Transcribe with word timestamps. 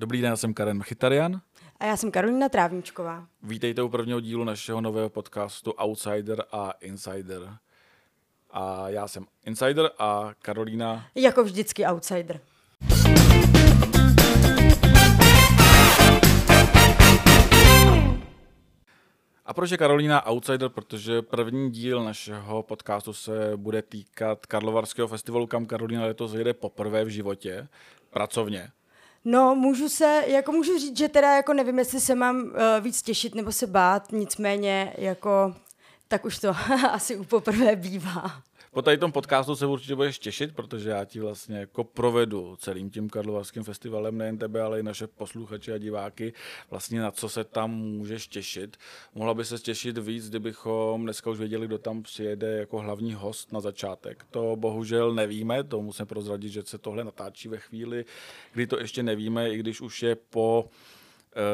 Dobrý 0.00 0.20
den, 0.20 0.30
já 0.30 0.36
jsem 0.36 0.54
Karen 0.54 0.82
Chytarian. 0.82 1.40
A 1.80 1.84
já 1.84 1.96
jsem 1.96 2.10
Karolina 2.10 2.48
Trávničková. 2.48 3.26
Vítejte 3.42 3.82
u 3.82 3.88
prvního 3.88 4.20
dílu 4.20 4.44
našeho 4.44 4.80
nového 4.80 5.08
podcastu 5.08 5.72
Outsider 5.72 6.44
a 6.52 6.70
Insider. 6.80 7.56
A 8.50 8.88
já 8.88 9.08
jsem 9.08 9.26
Insider 9.46 9.90
a 9.98 10.30
Karolína... 10.42 11.06
Jako 11.14 11.44
vždycky 11.44 11.86
Outsider. 11.86 12.40
A 19.46 19.54
proč 19.54 19.70
je 19.70 19.78
Karolína 19.78 20.26
outsider? 20.26 20.68
Protože 20.68 21.22
první 21.22 21.70
díl 21.70 22.04
našeho 22.04 22.62
podcastu 22.62 23.12
se 23.12 23.52
bude 23.56 23.82
týkat 23.82 24.46
Karlovarského 24.46 25.08
festivalu, 25.08 25.46
kam 25.46 25.66
Karolína 25.66 26.04
letos 26.04 26.34
jede 26.34 26.54
poprvé 26.54 27.04
v 27.04 27.08
životě, 27.08 27.68
pracovně. 28.10 28.70
No, 29.24 29.54
můžu 29.54 29.88
se, 29.88 30.24
jako 30.26 30.52
můžu 30.52 30.78
říct, 30.78 30.98
že 30.98 31.08
teda 31.08 31.36
jako 31.36 31.52
nevím, 31.52 31.78
jestli 31.78 32.00
se 32.00 32.14
mám 32.14 32.42
uh, 32.42 32.50
víc 32.80 33.02
těšit 33.02 33.34
nebo 33.34 33.52
se 33.52 33.66
bát, 33.66 34.12
nicméně 34.12 34.94
jako 34.98 35.54
tak 36.10 36.24
už 36.24 36.38
to 36.38 36.48
asi 36.92 37.16
poprvé 37.16 37.76
bývá. 37.76 38.42
Po 38.72 38.82
tady 38.82 38.98
tom 38.98 39.12
podcastu 39.12 39.56
se 39.56 39.66
určitě 39.66 39.94
budeš 39.94 40.18
těšit, 40.18 40.54
protože 40.54 40.90
já 40.90 41.04
ti 41.04 41.20
vlastně 41.20 41.58
jako 41.58 41.84
provedu 41.84 42.56
celým 42.56 42.90
tím 42.90 43.10
Karlovarským 43.10 43.64
festivalem, 43.64 44.18
nejen 44.18 44.38
tebe, 44.38 44.62
ale 44.62 44.80
i 44.80 44.82
naše 44.82 45.06
posluchače 45.06 45.74
a 45.74 45.78
diváky, 45.78 46.32
vlastně 46.70 47.00
na 47.00 47.10
co 47.10 47.28
se 47.28 47.44
tam 47.44 47.70
můžeš 47.70 48.28
těšit. 48.28 48.76
Mohla 49.14 49.34
by 49.34 49.44
se 49.44 49.58
těšit 49.58 49.98
víc, 49.98 50.28
kdybychom 50.28 51.02
dneska 51.02 51.30
už 51.30 51.38
věděli, 51.38 51.66
kdo 51.66 51.78
tam 51.78 52.02
přijede 52.02 52.58
jako 52.58 52.78
hlavní 52.78 53.14
host 53.14 53.52
na 53.52 53.60
začátek. 53.60 54.26
To 54.30 54.56
bohužel 54.56 55.14
nevíme, 55.14 55.64
to 55.64 55.82
musím 55.82 56.06
prozradit, 56.06 56.52
že 56.52 56.62
se 56.62 56.78
tohle 56.78 57.04
natáčí 57.04 57.48
ve 57.48 57.58
chvíli, 57.58 58.04
kdy 58.52 58.66
to 58.66 58.78
ještě 58.78 59.02
nevíme, 59.02 59.50
i 59.50 59.58
když 59.58 59.80
už 59.80 60.02
je 60.02 60.14
po 60.14 60.70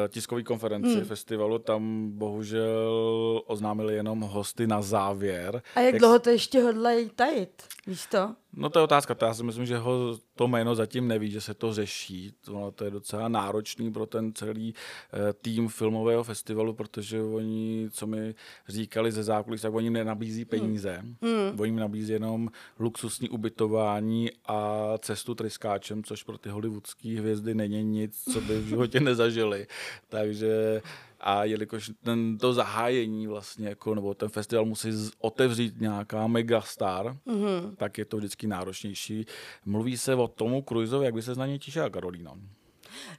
tiskové 0.09 0.43
konferenci 0.43 0.95
hmm. 0.95 1.05
festivalu, 1.05 1.59
tam 1.59 2.11
bohužel 2.11 3.41
oznámili 3.45 3.95
jenom 3.95 4.21
hosty 4.21 4.67
na 4.67 4.81
závěr. 4.81 5.61
A 5.75 5.79
jak, 5.79 5.93
jak 5.93 5.99
dlouho 5.99 6.19
to 6.19 6.29
ještě 6.29 6.61
hodlají 6.61 7.09
tajit? 7.09 7.63
Víš 7.87 8.05
to? 8.05 8.35
No 8.53 8.69
to 8.69 8.79
je 8.79 8.83
otázka, 8.83 9.15
to 9.15 9.25
já 9.25 9.33
si 9.33 9.43
myslím, 9.43 9.65
že 9.65 9.77
ho 9.77 10.17
to 10.37 10.47
jméno 10.47 10.75
zatím 10.75 11.07
neví, 11.07 11.31
že 11.31 11.41
se 11.41 11.53
to 11.53 11.73
řeší. 11.73 12.33
To, 12.45 12.71
to 12.75 12.85
je 12.85 12.91
docela 12.91 13.27
náročný 13.27 13.91
pro 13.91 14.05
ten 14.05 14.33
celý 14.33 14.73
uh, 14.73 15.19
tým 15.41 15.67
filmového 15.67 16.23
festivalu, 16.23 16.73
protože 16.73 17.21
oni, 17.21 17.89
co 17.91 18.07
mi 18.07 18.35
říkali 18.67 19.11
ze 19.11 19.23
zákulisí, 19.23 19.61
tak 19.61 19.73
oni 19.73 19.89
nenabízí 19.89 20.41
hmm. 20.41 20.49
peníze. 20.49 21.01
Hmm. 21.21 21.59
Oni 21.59 21.71
mi 21.71 21.79
nabízí 21.79 22.13
jenom 22.13 22.49
luxusní 22.79 23.29
ubytování 23.29 24.29
a 24.45 24.93
cestu 24.97 25.35
tryskáčem, 25.35 26.03
což 26.03 26.23
pro 26.23 26.37
ty 26.37 26.49
hollywoodské 26.49 27.19
hvězdy 27.19 27.55
není 27.55 27.83
nic, 27.83 28.23
co 28.33 28.41
by 28.41 28.59
v 28.59 28.67
životě 28.67 28.99
nezažili. 29.09 29.67
Takže 30.09 30.81
a 31.19 31.43
jelikož 31.43 31.91
ten, 32.03 32.37
to 32.37 32.53
zahájení 32.53 33.27
vlastně, 33.27 33.69
jako, 33.69 33.95
nebo 33.95 34.13
ten 34.13 34.29
festival 34.29 34.65
musí 34.65 34.89
otevřít 35.19 35.81
nějaká 35.81 36.27
megastar, 36.27 37.17
mm-hmm. 37.27 37.75
tak 37.75 37.97
je 37.97 38.05
to 38.05 38.17
vždycky 38.17 38.47
náročnější. 38.47 39.25
Mluví 39.65 39.97
se 39.97 40.15
o 40.15 40.27
tomu 40.27 40.61
Cruisovi, 40.61 41.05
jak 41.05 41.13
by 41.13 41.21
se 41.21 41.35
na 41.35 41.45
něj 41.45 41.59
těšila 41.59 41.89
Karolína? 41.89 42.33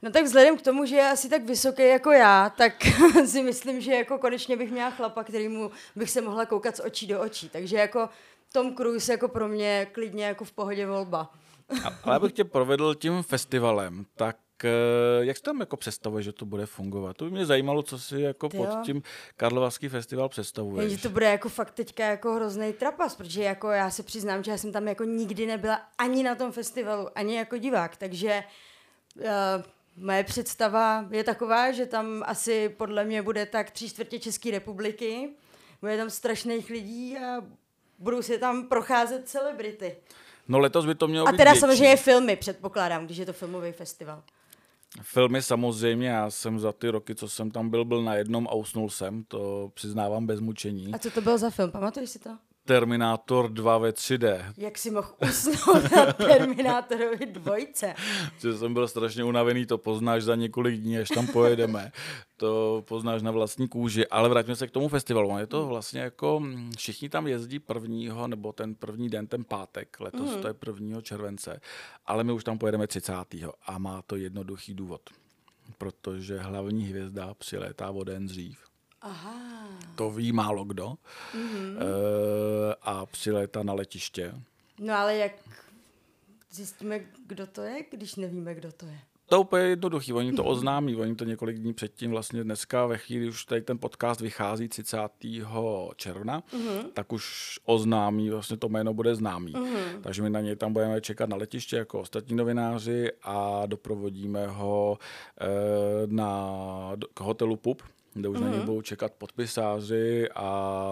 No 0.02 0.10
tak 0.10 0.24
vzhledem 0.24 0.56
k 0.56 0.62
tomu, 0.62 0.86
že 0.86 0.96
je 0.96 1.10
asi 1.10 1.28
tak 1.28 1.44
vysoký 1.44 1.82
jako 1.82 2.12
já, 2.12 2.50
tak 2.50 2.72
si 3.26 3.42
myslím, 3.42 3.80
že 3.80 3.92
jako 3.92 4.18
konečně 4.18 4.56
bych 4.56 4.70
měla 4.70 4.90
chlapa, 4.90 5.24
kterýmu 5.24 5.70
bych 5.96 6.10
se 6.10 6.20
mohla 6.20 6.46
koukat 6.46 6.76
z 6.76 6.80
očí 6.80 7.06
do 7.06 7.20
očí. 7.20 7.48
Takže 7.48 7.76
jako 7.76 8.08
Tom 8.52 8.74
Cruise 8.76 9.12
jako 9.12 9.28
pro 9.28 9.48
mě 9.48 9.86
klidně 9.92 10.24
jako 10.24 10.44
v 10.44 10.52
pohodě 10.52 10.86
volba. 10.86 11.30
Ale 12.02 12.16
abych 12.16 12.32
tě 12.32 12.44
provedl 12.44 12.94
tím 12.94 13.22
festivalem, 13.22 14.06
tak 14.16 14.36
Eh, 14.64 15.24
jak 15.24 15.40
tam 15.40 15.60
jako 15.60 15.76
představuje, 15.76 16.22
že 16.22 16.32
to 16.32 16.44
bude 16.46 16.66
fungovat? 16.66 17.16
To 17.16 17.24
by 17.24 17.30
mě 17.30 17.46
zajímalo, 17.46 17.82
co 17.82 17.98
si 17.98 18.20
jako 18.20 18.48
Ty 18.48 18.56
pod 18.56 18.68
jo. 18.68 18.80
tím 18.84 19.02
Karlovarský 19.36 19.88
festival 19.88 20.28
představuje. 20.28 20.90
Že 20.90 20.98
to 20.98 21.10
bude 21.10 21.26
jako 21.26 21.48
fakt 21.48 21.70
teďka 21.70 22.04
jako 22.04 22.32
hrozný 22.32 22.72
trapas, 22.72 23.16
protože 23.16 23.42
jako 23.42 23.70
já 23.70 23.90
se 23.90 24.02
přiznám, 24.02 24.44
že 24.44 24.50
já 24.50 24.58
jsem 24.58 24.72
tam 24.72 24.88
jako 24.88 25.04
nikdy 25.04 25.46
nebyla 25.46 25.80
ani 25.98 26.22
na 26.22 26.34
tom 26.34 26.52
festivalu, 26.52 27.08
ani 27.14 27.36
jako 27.36 27.56
divák, 27.56 27.96
takže 27.96 28.44
uh, 29.16 29.24
moje 29.96 30.24
představa 30.24 31.06
je 31.10 31.24
taková, 31.24 31.72
že 31.72 31.86
tam 31.86 32.22
asi 32.26 32.68
podle 32.68 33.04
mě 33.04 33.22
bude 33.22 33.46
tak 33.46 33.70
tři 33.70 33.88
čtvrtě 33.88 34.18
České 34.18 34.50
republiky, 34.50 35.30
bude 35.80 35.96
tam 35.96 36.10
strašných 36.10 36.70
lidí 36.70 37.18
a 37.18 37.44
budou 37.98 38.22
si 38.22 38.38
tam 38.38 38.68
procházet 38.68 39.28
celebrity. 39.28 39.96
No 40.48 40.58
letos 40.58 40.86
by 40.86 40.94
to 40.94 41.08
mělo 41.08 41.28
A 41.28 41.32
teda 41.32 41.54
samozřejmě 41.54 41.96
filmy, 41.96 42.36
předpokládám, 42.36 43.04
když 43.04 43.18
je 43.18 43.26
to 43.26 43.32
filmový 43.32 43.72
festival. 43.72 44.22
Filmy 45.02 45.42
samozřejmě, 45.42 46.08
já 46.08 46.30
jsem 46.30 46.58
za 46.58 46.72
ty 46.72 46.88
roky, 46.88 47.14
co 47.14 47.28
jsem 47.28 47.50
tam 47.50 47.70
byl, 47.70 47.84
byl 47.84 48.02
na 48.02 48.14
jednom 48.14 48.48
a 48.50 48.54
usnul 48.54 48.90
jsem, 48.90 49.24
to 49.24 49.70
přiznávám 49.74 50.26
bez 50.26 50.40
mučení. 50.40 50.94
A 50.94 50.98
co 50.98 51.10
to 51.10 51.20
byl 51.20 51.38
za 51.38 51.50
film, 51.50 51.70
pamatuješ 51.70 52.10
si 52.10 52.18
to? 52.18 52.30
Terminátor 52.68 53.50
2 53.50 53.78
ve 53.78 53.90
3D. 53.90 54.52
Jak 54.56 54.78
si 54.78 54.90
mohl 54.90 55.08
usnout 55.30 55.90
na 55.96 56.12
Terminátorovi 56.12 57.26
dvojce? 57.26 57.94
Že 58.38 58.58
jsem 58.58 58.74
byl 58.74 58.88
strašně 58.88 59.24
unavený, 59.24 59.66
to 59.66 59.78
poznáš 59.78 60.22
za 60.22 60.34
několik 60.34 60.80
dní, 60.80 60.98
až 60.98 61.08
tam 61.08 61.26
pojedeme. 61.26 61.92
To 62.36 62.84
poznáš 62.88 63.22
na 63.22 63.30
vlastní 63.30 63.68
kůži. 63.68 64.06
Ale 64.06 64.28
vrátíme 64.28 64.56
se 64.56 64.66
k 64.66 64.70
tomu 64.70 64.88
festivalu. 64.88 65.38
Je 65.38 65.46
to 65.46 65.66
vlastně 65.66 66.00
jako, 66.00 66.42
všichni 66.76 67.08
tam 67.08 67.26
jezdí 67.26 67.58
prvního, 67.58 68.28
nebo 68.28 68.52
ten 68.52 68.74
první 68.74 69.08
den, 69.08 69.26
ten 69.26 69.44
pátek, 69.44 70.00
letos 70.00 70.34
mm. 70.34 70.42
to 70.42 70.48
je 70.48 70.54
prvního 70.54 71.02
července, 71.02 71.60
ale 72.06 72.24
my 72.24 72.32
už 72.32 72.44
tam 72.44 72.58
pojedeme 72.58 72.86
30. 72.86 73.12
a 73.66 73.78
má 73.78 74.02
to 74.02 74.16
jednoduchý 74.16 74.74
důvod. 74.74 75.00
Protože 75.78 76.38
hlavní 76.38 76.84
hvězda 76.84 77.34
přilétá 77.34 77.90
o 77.90 78.04
den 78.04 78.26
dřív. 78.26 78.58
Aha. 79.00 79.47
To 79.98 80.10
ví 80.10 80.32
málo 80.32 80.64
kdo. 80.64 80.94
Mm-hmm. 81.34 81.76
E, 81.76 82.74
a 82.82 83.06
přilétá 83.06 83.62
na 83.62 83.72
letiště. 83.72 84.34
No 84.78 84.94
ale 84.94 85.16
jak 85.16 85.32
zjistíme, 86.50 87.00
kdo 87.26 87.46
to 87.46 87.62
je, 87.62 87.84
když 87.90 88.16
nevíme, 88.16 88.54
kdo 88.54 88.72
to 88.72 88.86
je? 88.86 88.98
To 89.28 89.34
je 89.34 89.38
úplně 89.38 89.64
jednoduchý, 89.64 90.12
oni 90.12 90.32
to 90.32 90.44
oznámí, 90.54 90.96
oni 90.96 91.14
to 91.14 91.24
několik 91.24 91.58
dní 91.58 91.74
předtím, 91.74 92.10
vlastně 92.10 92.44
dneska 92.44 92.86
ve 92.86 92.98
chvíli, 92.98 93.28
už 93.28 93.44
tady 93.44 93.60
ten 93.62 93.78
podcast 93.78 94.20
vychází 94.20 94.68
30. 94.68 94.98
června, 95.96 96.40
mm-hmm. 96.40 96.84
tak 96.92 97.12
už 97.12 97.58
oznámí, 97.64 98.30
vlastně 98.30 98.56
to 98.56 98.68
jméno 98.68 98.94
bude 98.94 99.14
známý. 99.14 99.52
Mm-hmm. 99.52 100.00
Takže 100.00 100.22
my 100.22 100.30
na 100.30 100.40
něj 100.40 100.56
tam 100.56 100.72
budeme 100.72 101.00
čekat 101.00 101.28
na 101.28 101.36
letiště 101.36 101.76
jako 101.76 102.00
ostatní 102.00 102.36
novináři 102.36 103.10
a 103.22 103.66
doprovodíme 103.66 104.46
ho 104.46 104.98
e, 105.40 105.46
na, 106.06 106.92
k 107.14 107.20
hotelu 107.20 107.56
PUB, 107.56 107.82
kde 108.20 108.28
už 108.28 108.38
mm-hmm. 108.38 108.40
na 108.40 108.48
něj 108.48 108.58
mhm. 108.58 108.66
budou 108.66 108.82
čekat 108.82 109.12
podpisáři 109.12 110.28
a 110.34 110.88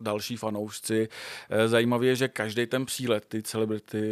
další 0.00 0.36
fanoušci. 0.36 1.08
Eh, 1.50 1.68
zajímavé 1.68 2.06
je, 2.06 2.16
že 2.16 2.28
každý 2.28 2.66
ten 2.66 2.86
přílet, 2.86 3.26
ty 3.26 3.42
celebrity, 3.42 4.02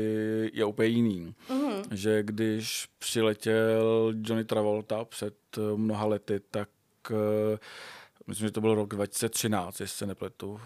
je 0.55 0.65
úplně 0.65 0.89
jiný. 0.89 1.35
Mm-hmm. 1.49 1.83
Že 1.91 2.23
když 2.23 2.89
přiletěl 2.99 4.15
Johnny 4.23 4.45
Travolta 4.45 5.05
před 5.05 5.35
eh, 5.59 5.61
mnoha 5.77 6.07
lety, 6.07 6.41
tak 6.51 6.69
eh, 7.11 7.59
myslím, 8.27 8.49
že 8.49 8.53
to 8.53 8.61
byl 8.61 8.75
rok 8.75 8.89
2013, 8.89 9.81
jestli 9.81 9.97
se 9.97 10.07
nepletu, 10.07 10.61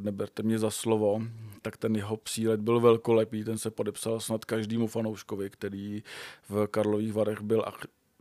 neberte 0.00 0.42
mě 0.42 0.58
za 0.58 0.70
slovo, 0.70 1.22
tak 1.62 1.76
ten 1.76 1.96
jeho 1.96 2.16
přílet 2.16 2.60
byl 2.60 2.80
velkolepý, 2.80 3.44
ten 3.44 3.58
se 3.58 3.70
podepsal 3.70 4.20
snad 4.20 4.44
každému 4.44 4.86
fanouškovi, 4.86 5.50
který 5.50 6.02
v 6.48 6.66
Karlových 6.66 7.12
Varech 7.12 7.40
byl 7.40 7.64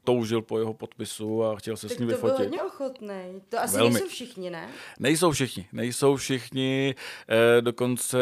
toužil 0.04 0.42
po 0.42 0.60
jeho 0.60 0.74
podpisu 0.74 1.44
a 1.44 1.56
chtěl 1.56 1.78
se 1.78 1.88
tak 1.88 1.98
s 1.98 2.00
ním 2.00 2.10
to 2.10 2.16
vyfotit. 2.16 2.36
To 2.36 2.42
byl 2.42 2.50
hodně 2.50 2.64
ochotný. 2.64 3.42
To 3.50 3.60
asi 3.60 3.78
Velmi. 3.78 3.94
nejsou 3.94 4.08
všichni, 4.08 4.50
ne? 4.50 4.70
Nejsou 5.00 5.32
všichni. 5.32 5.68
Nejsou 5.74 6.16
všichni. 6.16 6.96
Eh, 7.30 7.62
dokonce 7.62 8.18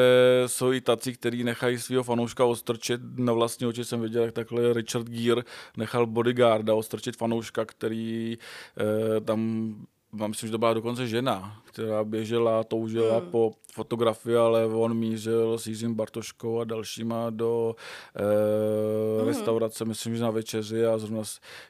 jsou 0.48 0.72
i 0.72 0.82
tací, 0.82 1.14
kteří 1.14 1.44
nechají 1.44 1.78
svého 1.78 2.04
fanouška 2.04 2.46
ostrčit. 2.46 3.02
Na 3.18 3.34
vlastní 3.34 3.68
oči 3.68 3.86
jsem 3.86 4.02
viděl, 4.02 4.24
jak 4.24 4.34
takhle 4.34 4.74
Richard 4.74 5.08
Gere 5.08 5.42
nechal 5.78 6.06
bodyguarda 6.06 6.76
ostrčit 6.76 7.18
fanouška, 7.18 7.66
který 7.66 8.38
eh, 9.18 9.22
tam 9.22 9.72
myslím, 10.14 10.48
že 10.48 10.52
to 10.52 10.58
byla 10.58 10.74
dokonce 10.74 11.08
žena, 11.08 11.62
která 11.66 12.04
běžela, 12.04 12.64
toužila 12.64 13.20
hmm. 13.20 13.32
po 13.32 13.54
fotografii, 13.74 14.36
ale 14.36 14.66
on 14.66 14.94
mířil 14.94 15.58
s 15.58 15.68
Jiřím 15.68 15.96
Bartoškou 15.96 16.60
a 16.60 16.64
dalšíma 16.64 17.30
do 17.30 17.76
e, 18.16 19.18
hmm. 19.18 19.28
restaurace, 19.28 19.86
myslím, 19.86 20.16
že 20.16 20.24
na 20.24 20.32
večeři 20.32 20.86
a 20.86 20.98
zrovna 20.98 21.24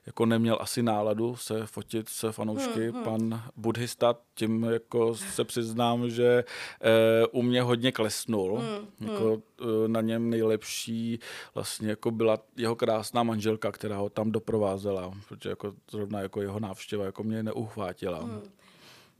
jako 0.05 0.25
neměl 0.25 0.57
asi 0.61 0.83
náladu 0.83 1.35
se 1.35 1.65
fotit 1.65 2.09
se 2.09 2.31
fanoušky. 2.31 2.91
Hmm. 2.91 3.03
Pan 3.03 3.41
buddhista, 3.55 4.15
tím 4.35 4.63
jako 4.63 5.15
se 5.15 5.43
přiznám, 5.43 6.09
že 6.09 6.43
e, 6.81 7.27
u 7.27 7.41
mě 7.41 7.61
hodně 7.61 7.91
klesnul. 7.91 8.59
Hmm. 8.59 9.11
Jako, 9.11 9.41
e, 9.61 9.87
na 9.87 10.01
něm 10.01 10.29
nejlepší 10.29 11.19
vlastně 11.55 11.89
jako 11.89 12.11
byla 12.11 12.37
jeho 12.57 12.75
krásná 12.75 13.23
manželka, 13.23 13.71
která 13.71 13.97
ho 13.97 14.09
tam 14.09 14.31
doprovázela, 14.31 15.11
protože 15.27 15.49
jako 15.49 15.73
zrovna 15.91 16.21
jako 16.21 16.41
jeho 16.41 16.59
návštěva 16.59 17.05
jako 17.05 17.23
mě 17.23 17.43
neuchvátila. 17.43 18.26
Hmm. 18.27 18.51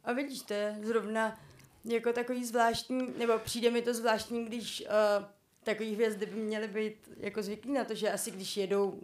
A 0.03 0.13
vidíš, 0.13 0.41
to 0.41 0.53
je 0.53 0.79
zrovna 0.83 1.39
jako 1.85 2.13
takový 2.13 2.45
zvláštní, 2.45 3.13
nebo 3.17 3.39
přijde 3.39 3.71
mi 3.71 3.81
to 3.81 3.93
zvláštní, 3.93 4.45
když 4.45 4.83
uh, 5.19 5.25
takový 5.63 5.93
hvězdy 5.93 6.25
by 6.25 6.35
měly 6.35 6.67
být 6.67 7.09
jako 7.17 7.43
zvyklí 7.43 7.73
na 7.73 7.83
to, 7.83 7.95
že 7.95 8.11
asi 8.11 8.31
když 8.31 8.57
jedou 8.57 8.99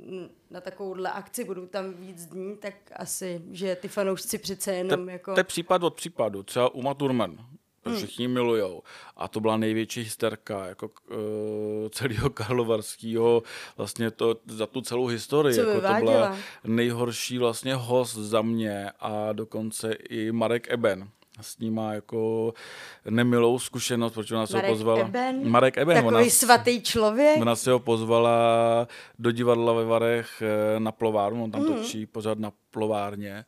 na 0.50 0.62
takovouhle 0.62 1.12
akci, 1.12 1.44
budou 1.44 1.68
tam 1.68 1.94
víc 1.94 2.26
dní, 2.26 2.58
tak 2.58 2.74
asi, 2.96 3.42
že 3.52 3.76
ty 3.76 3.88
fanoušci 3.88 4.38
přece 4.38 4.74
jenom 4.74 5.06
te, 5.06 5.12
jako... 5.12 5.34
To 5.34 5.40
je 5.40 5.44
případ 5.44 5.84
od 5.84 5.96
případu. 5.96 6.44
Třeba 6.44 6.76
Uma 6.76 6.94
Thurman, 6.94 7.38
hmm. 7.90 7.98
všichni 7.98 8.28
milujou. 8.28 8.84
A 9.18 9.28
to 9.28 9.40
byla 9.40 9.58
největší 9.58 10.02
hysterka 10.02 10.66
jako 10.66 10.90
uh, 11.10 11.18
celého 11.90 12.30
Karlovarského, 12.34 13.44
vlastně 13.78 14.12
to 14.12 14.36
za 14.48 14.68
tu 14.68 14.82
celou 14.82 15.08
historii. 15.08 15.56
Co 15.56 15.62
jako 15.62 15.88
to 15.88 15.94
byla 16.04 16.38
nejhorší 16.64 17.38
vlastně 17.38 17.76
host 17.76 18.16
za 18.16 18.42
mě 18.42 18.92
a 19.00 19.34
dokonce 19.34 19.94
i 19.94 20.32
Marek 20.32 20.72
Eben 20.72 21.10
s 21.42 21.60
ním 21.60 21.74
má 21.76 21.94
jako 21.94 22.54
nemilou 23.10 23.60
zkušenost, 23.60 24.14
protože 24.14 24.36
ona 24.36 24.48
se 24.48 24.54
Marek 24.54 24.70
ho 24.70 24.76
pozvala. 24.76 25.00
Eben? 25.00 25.50
Marek 25.50 25.78
Eben. 25.78 25.96
Takový 25.96 26.16
ona, 26.16 26.30
svatý 26.30 26.82
člověk. 26.82 27.42
Ona 27.42 27.56
se 27.56 27.72
ho 27.72 27.80
pozvala 27.80 28.88
do 29.20 29.32
divadla 29.32 29.74
ve 29.74 29.86
Varech 29.86 30.42
eh, 30.42 30.80
na 30.80 30.92
plovárnu, 30.92 31.44
on 31.44 31.52
tam 31.52 31.62
mm. 31.62 31.68
točí 31.68 32.06
pořád 32.06 32.40
na 32.40 32.52
plovárně 32.72 33.46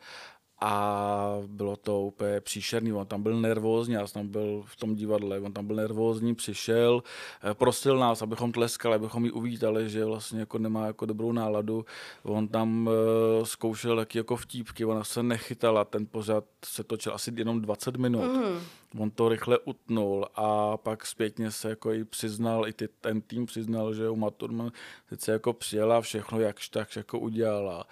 a 0.60 1.38
bylo 1.48 1.76
to 1.76 2.02
úplně 2.02 2.42
příšerný, 2.42 2.94
on 2.94 3.06
tam 3.06 3.24
byl 3.24 3.42
nervózní, 3.42 3.94
já 3.94 4.08
jsem 4.08 4.22
tam 4.22 4.28
byl 4.28 4.64
v 4.66 4.76
tom 4.76 4.96
divadle, 4.96 5.40
on 5.40 5.54
tam 5.54 5.68
byl 5.68 5.76
nervózní, 5.76 6.36
přišel, 6.36 7.04
eh, 7.44 7.54
prosil 7.54 7.98
nás, 7.98 8.22
abychom 8.22 8.52
tleskali, 8.52 8.96
abychom 8.96 9.26
ji 9.26 9.32
uvítali, 9.32 9.90
že 9.90 10.06
vlastně 10.06 10.40
jako 10.40 10.58
nemá 10.58 10.86
jako 10.86 11.06
dobrou 11.06 11.32
náladu, 11.32 11.86
on 12.24 12.48
tam 12.48 12.88
uh, 12.88 13.46
zkoušel 13.46 13.96
taky 13.96 14.18
jako 14.18 14.36
vtípky, 14.36 14.86
ona 14.86 15.04
se 15.04 15.24
nechytala, 15.24 15.86
ten 15.86 16.06
pořád 16.06 16.44
se 16.66 16.84
točil 16.84 17.14
asi 17.14 17.34
jenom 17.36 17.62
20 17.62 17.96
minut. 17.96 18.22
Mm. 18.22 18.60
On 19.00 19.12
to 19.12 19.30
rychle 19.30 19.60
utnul 19.60 20.28
a 20.36 20.78
pak 20.78 21.06
zpětně 21.06 21.52
se 21.52 21.70
jako 21.70 21.94
i 21.94 22.06
přiznal, 22.06 22.68
i 22.68 22.74
ty, 22.74 22.88
ten 23.02 23.22
tým 23.22 23.46
přiznal, 23.46 23.94
že 23.94 24.10
u 24.10 24.16
Maturman 24.16 24.72
sice 25.10 25.32
jako 25.32 25.54
přijela 25.54 26.02
všechno, 26.02 26.40
jakž 26.40 26.70
tak 26.70 26.96
jako 26.96 27.20
udělala, 27.20 27.86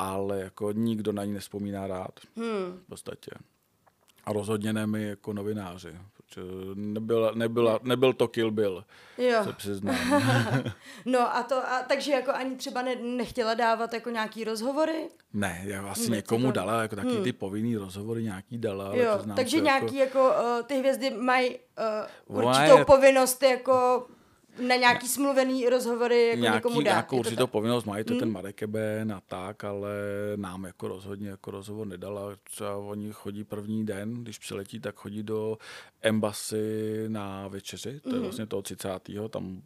ale 0.00 0.40
jako 0.40 0.72
nikdo 0.72 1.12
na 1.12 1.24
ní 1.24 1.32
nespomíná 1.32 1.86
rád 1.86 2.20
hmm. 2.36 2.80
v 2.84 2.88
podstatě. 2.88 3.30
A 4.24 4.32
rozhodně 4.32 4.72
ne 4.72 4.86
my 4.86 5.02
jako 5.02 5.32
novináři, 5.32 5.96
protože 6.16 6.46
nebyla, 6.74 7.32
nebyla, 7.34 7.80
nebyl 7.82 8.12
to 8.12 8.28
Kill 8.28 8.50
Bill, 8.50 8.84
jo. 9.18 9.44
se 9.44 9.52
přiznám. 9.52 9.96
no 11.04 11.36
a 11.36 11.42
to, 11.42 11.54
a, 11.56 11.82
takže 11.88 12.12
jako 12.12 12.30
ani 12.30 12.56
třeba 12.56 12.82
ne, 12.82 12.96
nechtěla 12.96 13.54
dávat 13.54 13.94
jako 13.94 14.10
nějaký 14.10 14.44
rozhovory? 14.44 15.08
Ne, 15.32 15.62
já 15.64 15.86
asi 15.86 16.00
Vůbec 16.00 16.16
někomu 16.16 16.46
to... 16.46 16.52
dala, 16.52 16.82
jako 16.82 16.96
taky 16.96 17.14
hmm. 17.14 17.24
ty 17.24 17.32
povinný 17.32 17.76
rozhovory 17.76 18.22
nějaký 18.22 18.58
dala. 18.58 18.94
Jo, 18.94 19.20
takže 19.36 19.60
nějaký 19.60 19.96
jako, 19.96 20.18
jako 20.18 20.34
uh, 20.58 20.66
ty 20.66 20.78
hvězdy 20.78 21.10
mají 21.10 21.58
uh, 22.28 22.38
určitou 22.46 22.78
je... 22.78 22.84
povinnost 22.84 23.42
jako 23.42 24.06
na 24.58 24.76
nějaký 24.76 25.08
smluvený 25.08 25.68
rozhovory 25.68 26.28
jako 26.28 26.40
nějaký, 26.40 26.56
někomu 26.56 26.80
dát. 26.80 26.90
Nějakou 26.90 27.18
určitou 27.18 27.46
povinnost 27.46 27.84
mají 27.84 28.04
to 28.04 28.12
hmm. 28.12 28.20
ten 28.20 28.32
Marek 28.32 28.62
Eben 28.62 29.12
a 29.12 29.20
tak, 29.20 29.64
ale 29.64 29.90
nám 30.36 30.64
jako 30.64 30.88
rozhodně 30.88 31.28
jako 31.28 31.50
rozhovor 31.50 31.86
nedala. 31.86 32.36
Třeba 32.44 32.76
oni 32.76 33.12
chodí 33.12 33.44
první 33.44 33.86
den, 33.86 34.14
když 34.14 34.38
přiletí, 34.38 34.80
tak 34.80 34.96
chodí 34.96 35.22
do 35.22 35.58
Embassy 36.02 37.04
na 37.08 37.48
večeři, 37.48 38.00
to 38.00 38.08
je 38.08 38.12
hmm. 38.12 38.22
vlastně 38.22 38.46
toho 38.46 38.62
30. 38.62 38.88
tam 39.30 39.62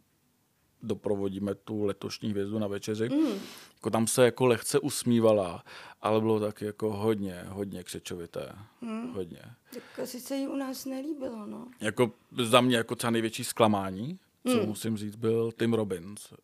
doprovodíme 0.85 1.55
tu 1.55 1.83
letošní 1.83 2.29
hvězdu 2.29 2.59
na 2.59 2.67
večeři. 2.67 3.09
Mm. 3.09 3.39
Jako 3.73 3.89
tam 3.89 4.07
se 4.07 4.25
jako 4.25 4.45
lehce 4.45 4.79
usmívala, 4.79 5.63
ale 6.01 6.21
bylo 6.21 6.39
taky 6.39 6.65
jako 6.65 6.93
hodně, 6.93 7.43
hodně 7.47 7.83
křečovité. 7.83 8.51
Mm. 8.81 9.13
Hodně. 9.13 9.41
Tak 9.73 9.99
asi 10.03 10.19
se 10.19 10.35
jí 10.35 10.47
u 10.47 10.55
nás 10.55 10.85
nelíbilo, 10.85 11.45
no. 11.45 11.67
Jako 11.79 12.11
za 12.43 12.61
mě 12.61 12.77
jako 12.77 12.95
třeba 12.95 13.11
největší 13.11 13.43
zklamání, 13.43 14.19
co 14.47 14.57
hmm. 14.57 14.67
musím 14.67 14.97
říct, 14.97 15.15
byl 15.15 15.51
Tim 15.59 15.73
Robbins, 15.73 16.31
uh, 16.31 16.37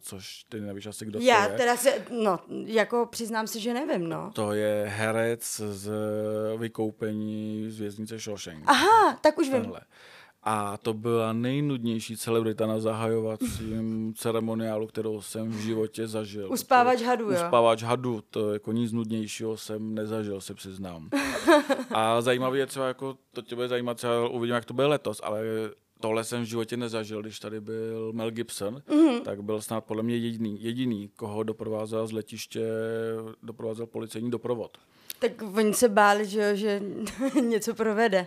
což 0.00 0.44
ty 0.48 0.60
nevíš 0.60 0.86
asi, 0.86 1.04
kdo 1.04 1.18
Já 1.18 1.46
to 1.46 1.52
je. 1.52 1.58
teda 1.58 1.76
se, 1.76 2.04
no, 2.22 2.38
jako 2.48 3.06
přiznám 3.10 3.46
si, 3.46 3.60
že 3.60 3.74
nevím, 3.74 4.08
no. 4.08 4.30
To 4.34 4.52
je 4.52 4.84
herec 4.88 5.60
z 5.70 5.90
vykoupení 6.56 7.70
z 7.70 7.78
věznice 7.78 8.18
Shawshank. 8.18 8.64
Aha, 8.66 9.18
tak 9.20 9.38
už 9.38 9.48
Tenhle. 9.48 9.80
vím. 9.80 9.86
A 10.44 10.76
to 10.76 10.94
byla 10.94 11.32
nejnudnější 11.32 12.16
celebrita 12.16 12.66
na 12.66 12.80
zahajovacím 12.80 14.14
ceremoniálu, 14.16 14.86
kterou 14.86 15.22
jsem 15.22 15.50
v 15.50 15.56
životě 15.56 16.06
zažil. 16.06 16.52
Uspávač 16.52 17.02
hadu, 17.02 17.30
jo? 17.30 17.36
Uspávač 17.44 17.82
hadu, 17.82 18.22
to 18.30 18.52
jako 18.52 18.72
nic 18.72 18.92
nudnějšího 18.92 19.56
jsem 19.56 19.94
nezažil, 19.94 20.40
se 20.40 20.54
přiznám. 20.54 21.08
A 21.90 22.20
zajímavé 22.20 22.58
je 22.58 22.66
třeba, 22.66 22.88
jako, 22.88 23.16
to 23.32 23.42
tě 23.42 23.54
bude 23.54 23.68
zajímat, 23.68 23.96
třeba 23.96 24.28
uvidím, 24.28 24.54
jak 24.54 24.64
to 24.64 24.74
bude 24.74 24.86
letos, 24.86 25.20
ale 25.24 25.40
tohle 26.02 26.24
jsem 26.24 26.42
v 26.42 26.46
životě 26.46 26.76
nezažil, 26.76 27.22
když 27.22 27.40
tady 27.40 27.60
byl 27.60 28.12
Mel 28.12 28.30
Gibson, 28.30 28.82
mm-hmm. 28.88 29.20
tak 29.20 29.42
byl 29.42 29.62
snad 29.62 29.84
podle 29.84 30.02
mě 30.02 30.16
jediný, 30.16 30.62
jediný, 30.62 31.10
koho 31.16 31.42
doprovázel 31.42 32.06
z 32.06 32.12
letiště, 32.12 32.66
doprovázel 33.42 33.86
policejní 33.86 34.30
doprovod. 34.30 34.78
Tak 35.18 35.42
oni 35.42 35.74
se 35.74 35.88
báli, 35.88 36.26
že, 36.26 36.56
že 36.56 36.82
něco 37.40 37.74
provede. 37.74 38.26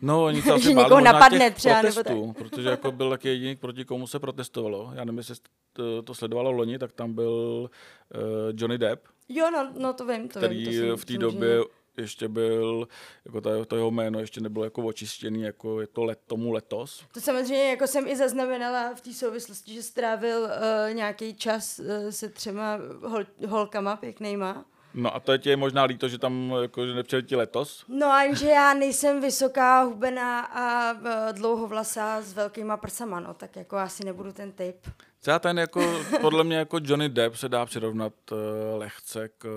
No, 0.00 0.24
oni 0.24 0.42
se 0.42 0.58
že 0.58 0.72
někoho 0.72 1.00
napadne 1.00 1.50
třeba, 1.50 1.80
protestů, 1.80 2.14
nebo 2.14 2.26
tak. 2.26 2.36
protože 2.36 2.68
jako 2.68 2.92
byl 2.92 3.10
taky 3.10 3.28
jediný, 3.28 3.56
proti 3.56 3.84
komu 3.84 4.06
se 4.06 4.18
protestovalo. 4.18 4.90
Já 4.94 5.04
nevím, 5.04 5.18
jestli 5.18 5.34
to, 5.72 6.02
to 6.02 6.14
sledovalo 6.14 6.50
loni, 6.50 6.78
tak 6.78 6.92
tam 6.92 7.14
byl 7.14 7.68
uh, 8.14 8.20
Johnny 8.54 8.78
Depp. 8.78 9.06
Jo, 9.28 9.50
no, 9.50 9.72
no 9.78 9.92
to 9.92 10.06
vím, 10.06 10.28
to 10.28 10.38
který 10.38 10.68
vím. 10.68 10.88
To 10.88 10.96
v 10.96 11.04
té 11.04 11.18
době 11.18 11.60
ještě 11.98 12.28
byl, 12.28 12.88
jako 13.24 13.40
to, 13.40 13.64
to 13.64 13.76
jeho 13.76 13.90
jméno 13.90 14.20
ještě 14.20 14.40
nebylo 14.40 14.64
jako 14.64 14.82
očištěný, 14.82 15.42
jako 15.42 15.80
je 15.80 15.86
to 15.86 16.04
let, 16.04 16.20
tomu 16.26 16.52
letos. 16.52 17.04
To 17.14 17.20
samozřejmě 17.20 17.70
jako 17.70 17.86
jsem 17.86 18.08
i 18.08 18.16
zaznamenala 18.16 18.94
v 18.94 19.00
té 19.00 19.12
souvislosti, 19.12 19.74
že 19.74 19.82
strávil 19.82 20.40
uh, 20.40 20.94
nějaký 20.94 21.34
čas 21.34 21.78
uh, 21.78 21.86
se 22.10 22.28
třema 22.28 22.78
hol, 23.02 23.24
holkama 23.48 23.96
pěknýma. 23.96 24.64
No 24.94 25.14
a 25.14 25.20
to 25.20 25.32
je 25.32 25.38
tě 25.38 25.56
možná 25.56 25.84
líto, 25.84 26.08
že 26.08 26.18
tam 26.18 26.52
jako, 26.62 26.86
že 26.86 26.94
nepřiletí 26.94 27.36
letos? 27.36 27.84
No 27.88 28.06
a 28.06 28.34
že 28.34 28.48
já 28.48 28.74
nejsem 28.74 29.20
vysoká, 29.20 29.82
hubená 29.82 30.40
a 30.40 30.92
uh, 30.92 30.98
dlouhovlasá 31.32 32.22
s 32.22 32.34
velkýma 32.34 32.76
prsama, 32.76 33.20
no 33.20 33.34
tak 33.34 33.56
jako 33.56 33.76
asi 33.76 34.04
nebudu 34.04 34.32
ten 34.32 34.52
typ. 34.52 34.76
Třeba 35.20 35.38
ten 35.38 35.58
jako, 35.58 36.04
podle 36.20 36.44
mě 36.44 36.56
jako 36.56 36.78
Johnny 36.82 37.08
Depp 37.08 37.36
se 37.36 37.48
dá 37.48 37.66
přirovnat 37.66 38.12
uh, 38.32 38.38
lehce 38.78 39.28
k 39.38 39.44
uh, 39.44 39.50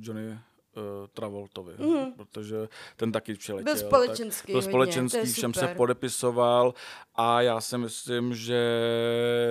Johnny 0.00 0.38
uh, 0.76 0.82
Travoltovi, 1.12 1.74
mm. 1.78 2.12
protože 2.12 2.68
ten 2.96 3.12
taky 3.12 3.34
přiletěl. 3.34 3.74
Byl 3.74 3.86
společenský. 3.86 4.46
Tak 4.46 4.52
byl 4.52 4.62
společenský, 4.62 5.18
hodně, 5.18 5.32
všem 5.32 5.54
super. 5.54 5.68
se 5.68 5.74
podepisoval 5.74 6.74
a 7.14 7.42
já 7.42 7.60
si 7.60 7.78
myslím, 7.78 8.34
že 8.34 8.60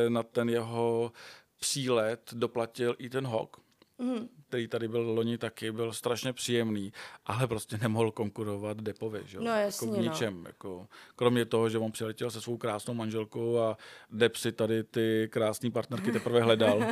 na 0.09 0.23
ten 0.23 0.49
jeho 0.49 1.11
přílet 1.59 2.33
doplatil 2.33 2.95
i 2.97 3.09
ten 3.09 3.27
Hawk. 3.27 3.57
Mm 3.97 4.29
který 4.51 4.67
tady 4.67 4.87
byl 4.87 5.01
loni 5.01 5.37
taky, 5.37 5.71
byl 5.71 5.93
strašně 5.93 6.33
příjemný, 6.33 6.93
ale 7.25 7.47
prostě 7.47 7.77
nemohl 7.77 8.11
konkurovat 8.11 8.77
Depovi, 8.77 9.21
že? 9.25 9.39
No 9.39 9.51
jasně, 9.51 9.87
jako 9.87 9.99
v 9.99 10.03
ničem. 10.03 10.43
No. 10.43 10.49
Jako, 10.49 10.87
kromě 11.15 11.45
toho, 11.45 11.69
že 11.69 11.77
on 11.77 11.91
přiletěl 11.91 12.31
se 12.31 12.41
svou 12.41 12.57
krásnou 12.57 12.93
manželkou 12.93 13.59
a 13.59 13.77
Dep 14.09 14.35
si 14.35 14.51
tady 14.51 14.83
ty 14.83 15.29
krásné 15.31 15.71
partnerky 15.71 16.11
teprve 16.11 16.41
hledal. 16.41 16.79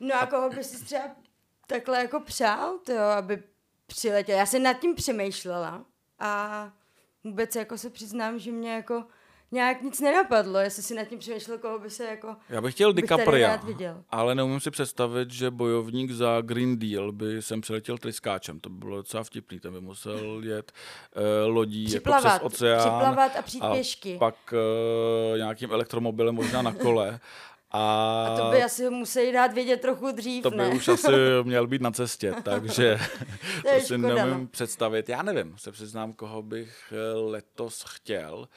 no 0.00 0.14
a 0.20 0.26
koho 0.26 0.50
by 0.50 0.64
si 0.64 0.84
třeba 0.84 1.16
takhle 1.70 1.98
jako 1.98 2.20
přál, 2.20 2.78
to, 2.84 2.98
aby 2.98 3.42
přiletěl. 3.86 4.38
Já 4.38 4.46
jsem 4.46 4.62
nad 4.62 4.80
tím 4.80 4.94
přemýšlela 4.94 5.84
a 6.18 6.72
vůbec 7.24 7.56
jako 7.56 7.78
se 7.78 7.90
přiznám, 7.90 8.38
že 8.38 8.52
mě 8.52 8.72
jako 8.72 9.04
nějak 9.52 9.82
nic 9.82 10.00
nenapadlo, 10.00 10.58
jestli 10.58 10.82
si 10.82 10.94
nad 10.94 11.04
tím 11.04 11.18
přemýšlel, 11.18 11.58
koho 11.58 11.78
by 11.78 11.90
se 11.90 12.04
jako... 12.04 12.36
Já 12.48 12.60
bych 12.60 12.74
chtěl 12.74 12.92
DiCaprio, 12.92 13.48
ale 14.10 14.34
neumím 14.34 14.60
si 14.60 14.70
představit, 14.70 15.30
že 15.30 15.50
bojovník 15.50 16.10
za 16.10 16.40
Green 16.40 16.78
Deal 16.78 17.12
by 17.12 17.42
sem 17.42 17.60
přiletěl 17.60 17.98
tryskáčem. 17.98 18.60
To 18.60 18.70
by 18.70 18.78
bylo 18.78 18.96
docela 18.96 19.24
vtipný, 19.24 19.60
ten 19.60 19.72
by 19.72 19.80
musel 19.80 20.40
jet 20.44 20.72
uh, 21.16 21.54
lodí 21.54 21.86
připlavat, 21.86 22.24
jako 22.24 22.48
přes 22.48 22.56
oceán. 22.56 22.78
Připlavat 22.78 23.36
a 23.36 23.42
přijít 23.42 23.62
a 23.62 23.72
pěšky. 23.72 24.16
pak 24.18 24.54
uh, 25.32 25.38
nějakým 25.38 25.70
elektromobilem 25.70 26.34
možná 26.34 26.62
na 26.62 26.72
kole. 26.72 27.20
A, 27.72 28.26
a 28.28 28.36
to 28.36 28.50
by 28.50 28.62
asi 28.62 28.90
museli 28.90 29.32
dát 29.32 29.52
vědět 29.52 29.80
trochu 29.80 30.12
dřív, 30.12 30.42
To 30.42 30.50
by 30.50 30.56
ne? 30.56 30.68
už 30.68 30.88
asi 30.88 31.12
měl 31.42 31.66
být 31.66 31.82
na 31.82 31.90
cestě, 31.90 32.34
takže 32.42 32.98
to, 33.62 33.68
to 33.74 33.80
si 33.80 33.98
neumím 33.98 34.40
no. 34.40 34.46
představit. 34.46 35.08
Já 35.08 35.22
nevím, 35.22 35.58
se 35.58 35.72
přiznám, 35.72 36.12
koho 36.12 36.42
bych 36.42 36.92
eh, 36.92 37.14
letos 37.14 37.84
chtěl. 37.88 38.48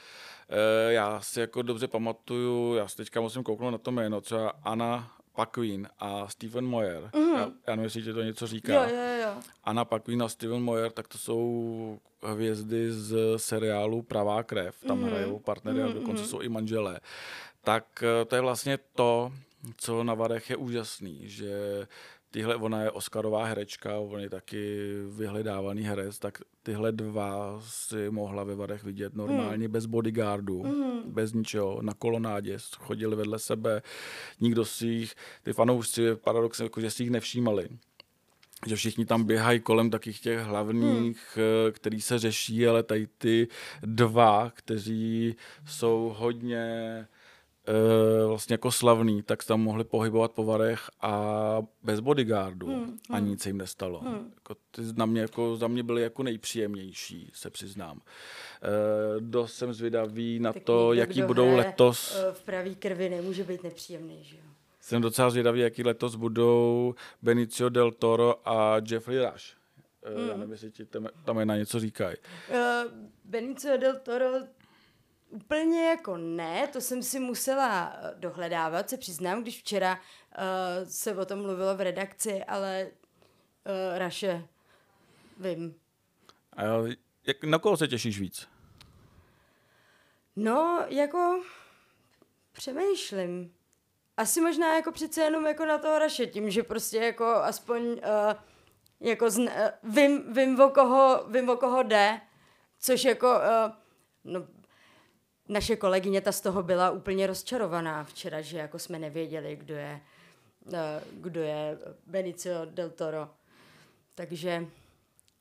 Eh, 0.48 0.92
já 0.92 1.20
si 1.20 1.40
jako 1.40 1.62
dobře 1.62 1.88
pamatuju, 1.88 2.74
já 2.74 2.88
si 2.88 2.96
teďka 2.96 3.20
musím 3.20 3.42
kouknout 3.42 3.72
na 3.72 3.78
to 3.78 3.90
jméno, 3.90 4.20
třeba 4.20 4.52
Anna 4.62 5.10
Paquin 5.34 5.88
a 5.98 6.28
Stephen 6.28 6.66
Moyer. 6.66 7.02
Mm-hmm. 7.02 7.34
Já, 7.34 7.40
já 7.40 7.50
nevím, 7.66 7.84
jestli 7.84 8.02
ti 8.02 8.12
to 8.12 8.22
něco 8.22 8.46
říká. 8.46 8.72
Jo, 8.72 8.96
jo, 8.96 9.22
jo. 9.22 9.34
Anna 9.64 9.84
Paquin 9.84 10.22
a 10.22 10.28
Stephen 10.28 10.62
Moyer, 10.62 10.90
tak 10.90 11.08
to 11.08 11.18
jsou 11.18 11.98
hvězdy 12.22 12.92
z 12.92 13.16
seriálu 13.36 14.02
Pravá 14.02 14.42
krev. 14.42 14.76
Tam 14.86 15.00
mm-hmm. 15.00 15.06
hrajou 15.06 15.38
partnery 15.38 15.78
mm-hmm. 15.78 15.90
a 15.90 15.92
dokonce 15.92 16.22
mhm. 16.22 16.30
jsou 16.30 16.40
i 16.40 16.48
manželé. 16.48 17.00
Tak 17.64 18.02
eh, 18.02 18.24
to 18.24 18.34
je 18.34 18.40
vlastně 18.40 18.78
to, 18.94 19.32
co 19.76 20.04
na 20.04 20.14
Varech 20.14 20.50
je 20.50 20.56
úžasný, 20.56 21.28
že 21.28 21.86
tyhle, 22.30 22.56
ona 22.56 22.82
je 22.82 22.90
Oscarová 22.90 23.44
herečka, 23.44 23.98
on 23.98 24.20
je 24.20 24.30
taky 24.30 24.92
vyhledávaný 25.16 25.82
herec, 25.82 26.18
tak 26.18 26.38
tyhle 26.62 26.92
dva 26.92 27.60
si 27.64 28.10
mohla 28.10 28.44
ve 28.44 28.54
Varech 28.54 28.84
vidět 28.84 29.14
normálně 29.14 29.64
hmm. 29.64 29.72
bez 29.72 29.86
bodyguardu, 29.86 30.62
hmm. 30.62 31.02
bez 31.12 31.32
ničeho, 31.32 31.82
na 31.82 31.94
kolonádě, 31.94 32.58
chodili 32.78 33.16
vedle 33.16 33.38
sebe, 33.38 33.82
nikdo 34.40 34.64
si 34.64 34.86
jich, 34.86 35.14
ty 35.42 35.52
fanoušci 35.52 36.16
paradoxně, 36.16 36.64
jako, 36.64 36.80
že 36.80 36.90
si 36.90 37.02
jich 37.02 37.10
nevšímali 37.10 37.68
že 38.66 38.76
všichni 38.76 39.06
tam 39.06 39.24
běhají 39.24 39.60
kolem 39.60 39.90
takých 39.90 40.20
těch 40.20 40.40
hlavních, 40.40 41.38
hmm. 41.38 41.72
který 41.72 42.00
se 42.00 42.18
řeší, 42.18 42.66
ale 42.66 42.82
tady 42.82 43.06
ty 43.06 43.48
dva, 43.82 44.52
kteří 44.54 45.36
jsou 45.66 46.14
hodně 46.18 47.06
vlastně 48.26 48.54
jako 48.54 48.72
slavný, 48.72 49.22
tak 49.22 49.44
tam 49.44 49.60
mohli 49.60 49.84
pohybovat 49.84 50.32
po 50.32 50.44
varech 50.44 50.90
a 51.00 51.62
bez 51.82 52.00
bodyguardu 52.00 52.66
hmm, 52.66 52.98
a 53.10 53.16
hmm. 53.16 53.28
nic 53.28 53.42
se 53.42 53.48
jim 53.48 53.58
nestalo. 53.58 54.00
Hmm. 54.00 54.32
Jako 54.34 54.54
ty 54.70 54.82
na 54.96 55.06
mě, 55.06 55.20
jako, 55.20 55.56
za 55.56 55.68
mě 55.68 55.82
byly 55.82 56.02
jako 56.02 56.22
nejpříjemnější, 56.22 57.30
se 57.34 57.50
přiznám. 57.50 57.96
Uh, 57.96 59.20
dost 59.20 59.54
jsem 59.54 59.72
zvědavý 59.72 60.38
na 60.38 60.52
tak 60.52 60.62
to, 60.62 60.94
někdo, 60.94 61.00
jaký 61.00 61.22
budou 61.22 61.56
letos. 61.56 62.16
V 62.32 62.42
pravý 62.42 62.76
krvi 62.76 63.08
nemůže 63.08 63.44
být 63.44 63.62
nepříjemný, 63.62 64.24
že 64.24 64.36
jo? 64.36 64.42
Jsem 64.80 65.02
docela 65.02 65.30
zvědavý, 65.30 65.60
jaký 65.60 65.82
letos 65.82 66.14
budou 66.14 66.94
Benicio 67.22 67.68
del 67.68 67.92
Toro 67.92 68.48
a 68.48 68.76
Jeffrey 68.90 69.18
Rush. 69.18 69.44
Hmm. 70.16 70.28
Já 70.28 70.36
nevím, 70.36 70.52
jestli 70.52 70.70
ti 70.70 70.84
tam, 70.84 71.08
tam 71.24 71.46
na 71.46 71.56
něco 71.56 71.80
říkají. 71.80 72.16
Uh, 72.50 72.56
Benicio 73.24 73.76
del 73.76 73.96
Toro 74.02 74.26
Úplně 75.34 75.88
jako 75.88 76.16
ne, 76.16 76.66
to 76.66 76.80
jsem 76.80 77.02
si 77.02 77.20
musela 77.20 77.92
eh, 77.96 78.14
dohledávat, 78.18 78.90
se 78.90 78.96
přiznám, 78.96 79.42
když 79.42 79.58
včera 79.58 79.94
uh, 79.94 80.88
se 80.88 81.16
o 81.16 81.24
tom 81.24 81.42
mluvilo 81.42 81.76
v 81.76 81.80
redakci, 81.80 82.44
ale 82.44 82.90
uh, 82.90 83.98
Raše, 83.98 84.48
vím. 85.40 85.74
A 86.56 86.62
jak, 87.26 87.44
na 87.44 87.58
koho 87.58 87.76
se 87.76 87.88
těšíš 87.88 88.20
víc? 88.20 88.48
No, 90.36 90.84
jako 90.88 91.42
přemýšlím. 92.52 93.54
Asi 94.16 94.40
možná 94.40 94.74
jako 94.76 94.92
přece 94.92 95.20
jenom 95.20 95.46
jako 95.46 95.64
na 95.64 95.78
toho 95.78 95.98
Raše, 95.98 96.26
tím, 96.26 96.50
že 96.50 96.62
prostě 96.62 96.98
jako 96.98 97.26
aspoň 97.26 97.82
uh, 97.82 97.98
jako 99.00 99.30
zn, 99.30 99.42
uh, 99.42 99.94
vím, 99.94 100.34
vím, 100.34 100.60
o 100.60 100.70
koho, 100.70 101.26
vím, 101.28 101.48
o 101.48 101.56
koho 101.56 101.82
jde, 101.82 102.20
což 102.78 103.04
jako, 103.04 103.26
uh, 103.26 103.72
no 104.24 104.46
naše 105.48 105.76
kolegyně 105.76 106.20
ta 106.20 106.32
z 106.32 106.40
toho 106.40 106.62
byla 106.62 106.90
úplně 106.90 107.26
rozčarovaná 107.26 108.04
včera, 108.04 108.40
že 108.40 108.58
jako 108.58 108.78
jsme 108.78 108.98
nevěděli, 108.98 109.56
kdo 109.56 109.74
je, 109.74 110.00
eh, 110.72 111.02
kdo 111.12 111.40
je 111.40 111.78
Benicio 112.06 112.64
del 112.64 112.90
Toro. 112.90 113.28
Takže 114.14 114.66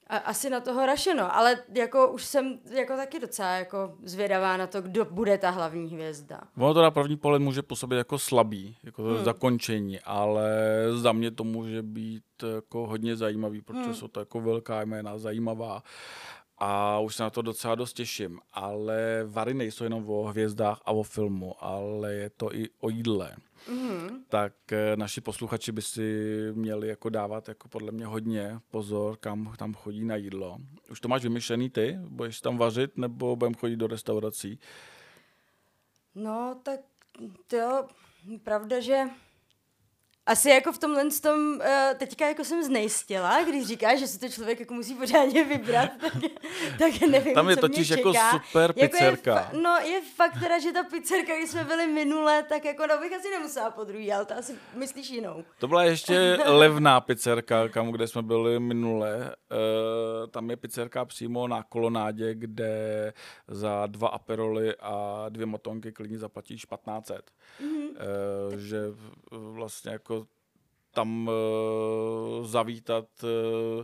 a, 0.07 0.17
asi 0.17 0.49
na 0.49 0.59
toho 0.59 0.85
rašeno, 0.85 1.35
ale 1.35 1.57
jako 1.73 2.11
už 2.11 2.23
jsem 2.25 2.59
jako 2.69 2.95
taky 2.95 3.19
docela 3.19 3.51
jako 3.51 3.93
zvědavá 4.03 4.57
na 4.57 4.67
to, 4.67 4.81
kdo 4.81 5.05
bude 5.05 5.37
ta 5.37 5.49
hlavní 5.49 5.89
hvězda. 5.89 6.41
Ono 6.57 6.73
to 6.73 6.81
na 6.81 6.91
první 6.91 7.17
pohled 7.17 7.41
může 7.41 7.61
působit 7.61 7.95
jako 7.95 8.19
slabý, 8.19 8.77
jako 8.83 9.03
hmm. 9.03 9.23
zakončení, 9.23 9.99
ale 9.99 10.51
za 10.95 11.11
mě 11.11 11.31
to 11.31 11.43
může 11.43 11.81
být 11.81 12.23
jako 12.55 12.87
hodně 12.87 13.15
zajímavý, 13.15 13.61
protože 13.61 13.83
hmm. 13.83 13.95
jsou 13.95 14.07
to 14.07 14.19
jako 14.19 14.41
velká 14.41 14.81
jména, 14.81 15.17
zajímavá 15.17 15.83
a 16.65 16.99
už 16.99 17.15
se 17.15 17.23
na 17.23 17.29
to 17.29 17.41
docela 17.41 17.75
dost 17.75 17.93
těším. 17.93 18.39
Ale 18.53 19.23
Vary 19.27 19.53
nejsou 19.53 19.83
jenom 19.83 20.09
o 20.09 20.23
hvězdách 20.23 20.81
a 20.85 20.91
o 20.91 21.03
filmu, 21.03 21.63
ale 21.63 22.13
je 22.13 22.29
to 22.29 22.55
i 22.55 22.69
o 22.79 22.89
jídle. 22.89 23.35
Mm-hmm. 23.69 24.09
Tak 24.29 24.53
eh, 24.71 24.95
naši 24.95 25.21
posluchači 25.21 25.71
by 25.71 25.81
si 25.81 26.37
měli 26.53 26.87
jako 26.87 27.09
dávat 27.09 27.47
jako 27.47 27.67
podle 27.67 27.91
mě 27.91 28.05
hodně 28.05 28.59
pozor, 28.71 29.17
kam 29.17 29.53
tam 29.57 29.73
chodí 29.73 30.05
na 30.05 30.15
jídlo. 30.15 30.57
Už 30.91 30.99
to 30.99 31.07
máš 31.07 31.23
vymyšlený 31.23 31.69
ty? 31.69 31.97
Budeš 32.01 32.41
tam 32.41 32.57
vařit 32.57 32.97
nebo 32.97 33.35
budeme 33.35 33.55
chodit 33.55 33.75
do 33.75 33.87
restaurací? 33.87 34.59
No, 36.15 36.59
tak 36.63 36.79
to 37.47 37.87
pravda, 38.43 38.79
že 38.79 39.03
asi 40.25 40.49
jako 40.49 40.71
v 40.71 40.77
tomhle 40.77 41.03
tom, 41.21 41.53
uh, 41.55 41.97
teďka 41.97 42.27
jako 42.27 42.43
jsem 42.43 42.63
znejistila, 42.63 43.43
když 43.43 43.67
říkáš, 43.67 43.99
že 43.99 44.07
si 44.07 44.19
to 44.19 44.29
člověk 44.29 44.59
jako 44.59 44.73
musí 44.73 44.95
pořádně 44.95 45.43
vybrat, 45.43 45.89
tak, 46.01 46.13
tak 46.79 47.01
nevím, 47.01 47.33
Tam 47.33 47.49
je 47.49 47.55
co 47.55 47.61
totiž 47.61 47.89
mě 47.89 47.97
jako 47.97 48.13
čeká. 48.13 48.31
super 48.31 48.73
pizzerka. 48.73 49.35
Jako 49.35 49.55
je, 49.55 49.61
no 49.63 49.77
je 49.77 50.01
fakt 50.15 50.33
teda, 50.39 50.59
že 50.59 50.71
ta 50.71 50.83
pizzerka, 50.83 51.37
když 51.37 51.49
jsme 51.49 51.63
byli 51.63 51.87
minule, 51.87 52.43
tak 52.43 52.65
jako 52.65 52.87
no 52.87 52.97
bych 52.97 53.13
asi 53.13 53.29
nemusela 53.29 53.71
po 53.71 53.83
druhý, 53.83 54.13
ale 54.13 54.25
to 54.25 54.33
asi 54.37 54.55
myslíš 54.75 55.09
jinou. 55.09 55.43
To 55.59 55.67
byla 55.67 55.83
ještě 55.83 56.39
levná 56.45 57.01
pizzerka, 57.01 57.69
kam 57.69 57.91
kde 57.91 58.07
jsme 58.07 58.21
byli 58.21 58.59
minule. 58.59 59.35
Uh, 59.51 60.29
tam 60.31 60.49
je 60.49 60.57
pizzerka 60.57 61.05
přímo 61.05 61.47
na 61.47 61.63
kolonádě, 61.63 62.35
kde 62.35 63.13
za 63.47 63.87
dva 63.87 64.07
aperoly 64.07 64.75
a 64.79 65.25
dvě 65.29 65.45
motonky 65.45 65.91
klidně 65.91 66.17
zaplatíš 66.17 66.65
1500. 66.65 67.31
Mm-hmm. 67.61 67.89
Uh, 67.89 68.57
že 68.57 68.77
vlastně 69.31 69.91
jako 69.91 70.12
tam 70.93 71.27
uh, 71.27 72.47
zavítat 72.47 73.05
uh, 73.23 73.83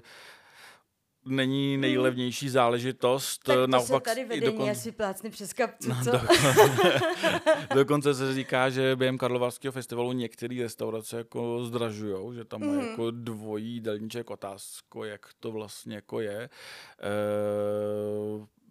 není 1.25 1.73
hmm. 1.73 1.81
nejlevnější 1.81 2.49
záležitost. 2.49 3.43
Tak 3.43 3.55
to 3.55 3.67
Naopak, 3.67 4.07
se 4.07 4.15
tady 4.15 4.25
vedení 4.27 4.57
dokon... 4.57 4.69
asi 4.69 4.91
plácny 4.91 5.29
přes 5.29 5.53
kapcu, 5.53 5.89
no, 5.89 5.95
co? 6.03 6.11
Dokonce, 6.11 6.53
dokonce 7.75 8.13
se 8.13 8.33
říká, 8.33 8.69
že 8.69 8.95
během 8.95 9.17
Karlovarského 9.17 9.71
festivalu 9.71 10.11
některé 10.11 10.55
restaurace 10.61 11.17
jako 11.17 11.65
zdražujou, 11.65 12.33
že 12.33 12.45
tam 12.45 12.61
mm. 12.61 12.79
jako 12.79 13.11
dvojí 13.11 13.73
jídelníček 13.73 14.29
otázko, 14.29 15.05
jak 15.05 15.29
to 15.39 15.51
vlastně 15.51 15.95
jako 15.95 16.19
je. 16.19 16.39
E, 16.39 16.49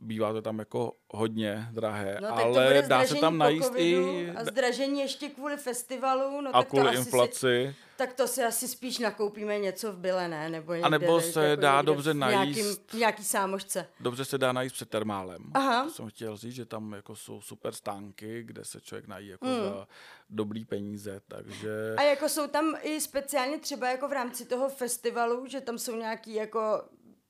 bývá 0.01 0.33
to 0.33 0.43
tam 0.43 0.59
jako 0.59 0.93
hodně 1.11 1.69
drahé, 1.71 2.19
no, 2.23 2.37
ale 2.37 2.83
dá 2.87 3.07
se 3.07 3.15
tam 3.15 3.39
najíst 3.39 3.73
i... 3.77 4.31
A 4.31 4.45
zdražení 4.45 5.01
ještě 5.01 5.29
kvůli 5.29 5.57
festivalu. 5.57 6.41
No, 6.41 6.57
a 6.57 6.63
tak 6.63 6.69
kvůli 6.69 6.93
to 6.93 6.99
inflaci. 6.99 7.39
Si, 7.39 7.75
tak 7.97 8.13
to 8.13 8.29
si 8.29 8.45
asi 8.45 8.69
spíš 8.69 8.99
nakoupíme 8.99 9.59
něco 9.59 9.93
v 9.93 9.97
Byle, 9.97 10.29
ne? 10.29 10.51
Nebo 10.51 10.73
někde, 10.73 10.87
a 10.87 10.89
nebo 10.89 11.21
se 11.21 11.49
jako 11.49 11.63
dá 11.63 11.83
dobře 11.83 12.15
najíst... 12.15 12.57
Nějakým, 12.57 12.99
nějaký 12.99 13.25
sámošce. 13.25 13.87
Dobře 14.01 14.25
se 14.25 14.39
dá 14.39 14.53
najíst 14.53 14.75
před 14.75 14.91
termálem. 14.91 15.43
Aha. 15.55 15.85
To 15.85 15.91
jsem 15.91 16.09
chtěl 16.09 16.37
říct, 16.37 16.55
že 16.55 16.65
tam 16.65 16.93
jako 16.93 17.17
jsou 17.17 17.41
super 17.41 17.73
stánky, 17.75 18.43
kde 18.43 18.65
se 18.65 18.81
člověk 18.81 19.07
nají 19.07 19.29
jako 19.29 19.47
mm. 19.47 19.55
za 19.55 19.89
dobrý 20.31 20.65
peníze, 20.65 21.21
takže... 21.29 21.95
A 21.97 22.03
jako 22.03 22.29
jsou 22.29 22.47
tam 22.47 22.75
i 22.83 23.01
speciálně 23.01 23.59
třeba 23.59 23.91
jako 23.91 24.09
v 24.09 24.13
rámci 24.13 24.45
toho 24.45 24.69
festivalu, 24.69 25.47
že 25.47 25.61
tam 25.61 25.79
jsou 25.79 25.97
nějaký 25.97 26.35
jako 26.35 26.83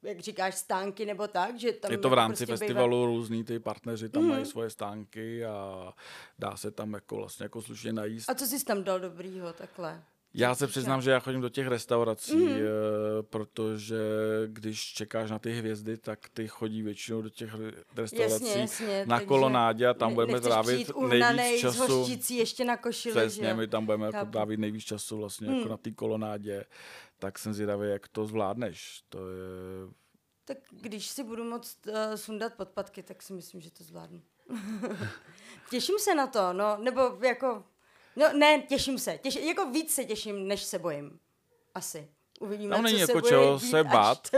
jak 0.08 0.20
říkáš, 0.20 0.54
stánky 0.54 1.06
nebo 1.06 1.28
tak, 1.28 1.58
že 1.58 1.72
tam... 1.72 1.92
Je 1.92 1.98
to 1.98 2.10
v 2.10 2.14
rámci 2.14 2.46
prostě 2.46 2.64
festivalu, 2.64 2.96
bývá... 2.96 3.06
různý 3.06 3.44
ty 3.44 3.58
partneři 3.58 4.08
tam 4.08 4.22
mm. 4.22 4.28
mají 4.28 4.46
svoje 4.46 4.70
stánky 4.70 5.44
a 5.44 5.92
dá 6.38 6.56
se 6.56 6.70
tam 6.70 6.94
jako 6.94 7.16
vlastně 7.16 7.44
jako 7.44 7.62
slušně 7.62 7.92
najíst. 7.92 8.30
A 8.30 8.34
co 8.34 8.46
jsi 8.46 8.64
tam 8.64 8.84
dal 8.84 9.00
dobrýho 9.00 9.52
takhle? 9.52 10.02
Já 10.38 10.54
se 10.54 10.66
přiznám, 10.66 11.02
že 11.02 11.10
já 11.10 11.20
chodím 11.20 11.40
do 11.40 11.48
těch 11.48 11.66
restaurací, 11.66 12.36
mm. 12.36 12.58
protože 13.22 13.98
když 14.46 14.92
čekáš 14.92 15.30
na 15.30 15.38
ty 15.38 15.52
hvězdy, 15.52 15.96
tak 15.96 16.28
ty 16.28 16.48
chodí 16.48 16.82
většinou 16.82 17.22
do 17.22 17.30
těch 17.30 17.54
restaurací 17.96 18.44
jasně, 18.44 18.60
jasně, 18.60 19.06
na 19.06 19.20
kolonádě 19.20 19.86
a 19.86 19.94
tam 19.94 20.14
budeme 20.14 20.40
trávit 20.40 20.90
nejvíc 21.08 21.60
času. 21.60 22.06
Ještě 22.30 22.64
na 22.64 22.76
košili, 22.76 23.14
Přesně, 23.14 23.54
my 23.54 23.66
tam 23.66 23.86
budeme 23.86 24.06
jako 24.06 24.26
trávit 24.26 24.60
nejvíc 24.60 24.84
času 24.84 25.18
vlastně 25.18 25.48
mm. 25.48 25.54
jako 25.54 25.62
hmm. 25.62 25.70
na 25.70 25.76
té 25.76 25.90
kolonádě 25.90 26.64
tak 27.18 27.38
jsem 27.38 27.54
zvědavý, 27.54 27.88
jak 27.88 28.08
to 28.08 28.26
zvládneš. 28.26 29.02
To 29.08 29.18
je... 29.30 29.44
Tak 30.44 30.58
když 30.70 31.06
si 31.06 31.24
budu 31.24 31.44
moct 31.44 31.86
uh, 31.86 31.94
sundat 32.14 32.54
podpatky, 32.54 33.02
tak 33.02 33.22
si 33.22 33.32
myslím, 33.32 33.60
že 33.60 33.70
to 33.70 33.84
zvládnu. 33.84 34.22
těším 35.70 35.98
se 35.98 36.14
na 36.14 36.26
to, 36.26 36.52
no, 36.52 36.76
nebo 36.76 37.00
jako, 37.26 37.64
no 38.18 38.32
ne, 38.32 38.62
těším 38.62 38.98
se, 38.98 39.18
těš, 39.18 39.36
jako 39.36 39.70
víc 39.70 39.94
se 39.94 40.04
těším, 40.04 40.48
než 40.48 40.62
se 40.62 40.78
bojím. 40.78 41.20
Asi. 41.74 42.08
Uvidíme, 42.40 42.74
Tam 42.74 42.84
není 42.84 42.96
co 42.96 43.00
jako 43.00 43.20
se 43.20 43.28
čeho 43.28 43.60
se 43.60 43.84
bát. 43.84 44.28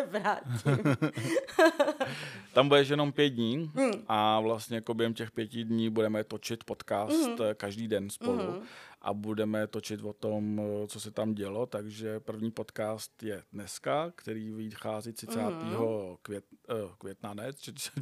Tam 2.52 2.69
budeš 2.69 2.88
jenom 2.88 3.12
pět 3.12 3.30
dní 3.30 3.71
hmm. 3.75 3.92
a 4.09 4.40
vlastně 4.40 4.76
jako 4.76 4.95
během 4.95 5.14
těch 5.14 5.30
pěti 5.30 5.64
dní 5.64 5.90
budeme 5.90 6.25
točit 6.25 6.64
podcast 6.64 7.26
hmm. 7.26 7.37
každý 7.57 7.88
den 7.88 8.11
spolu. 8.11 8.52
Hmm 8.52 8.62
a 9.02 9.14
budeme 9.14 9.66
točit 9.66 10.02
o 10.02 10.12
tom, 10.12 10.61
co 10.87 11.00
se 11.00 11.11
tam 11.11 11.35
dělo, 11.35 11.66
takže 11.66 12.21
první 12.21 12.50
podcast 12.50 13.23
je 13.23 13.42
dneska, 13.52 14.12
který 14.14 14.50
vychází 14.50 15.12
30. 15.12 15.42
Mm. 15.42 15.76
Květ, 16.23 16.45
uh, 16.85 16.90
května, 16.99 17.35
ne, 17.35 17.52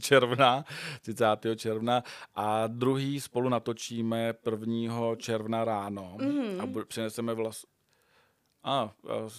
června, 0.01 0.65
30. 1.03 1.27
června 1.57 2.03
a 2.35 2.67
druhý 2.67 3.21
spolu 3.21 3.49
natočíme 3.49 4.35
1. 4.51 5.17
června 5.17 5.65
ráno 5.65 6.17
mm. 6.21 6.61
a 6.61 6.67
bu- 6.67 6.85
přineseme 6.85 7.35
vlastně 7.35 7.69
a, 8.69 8.93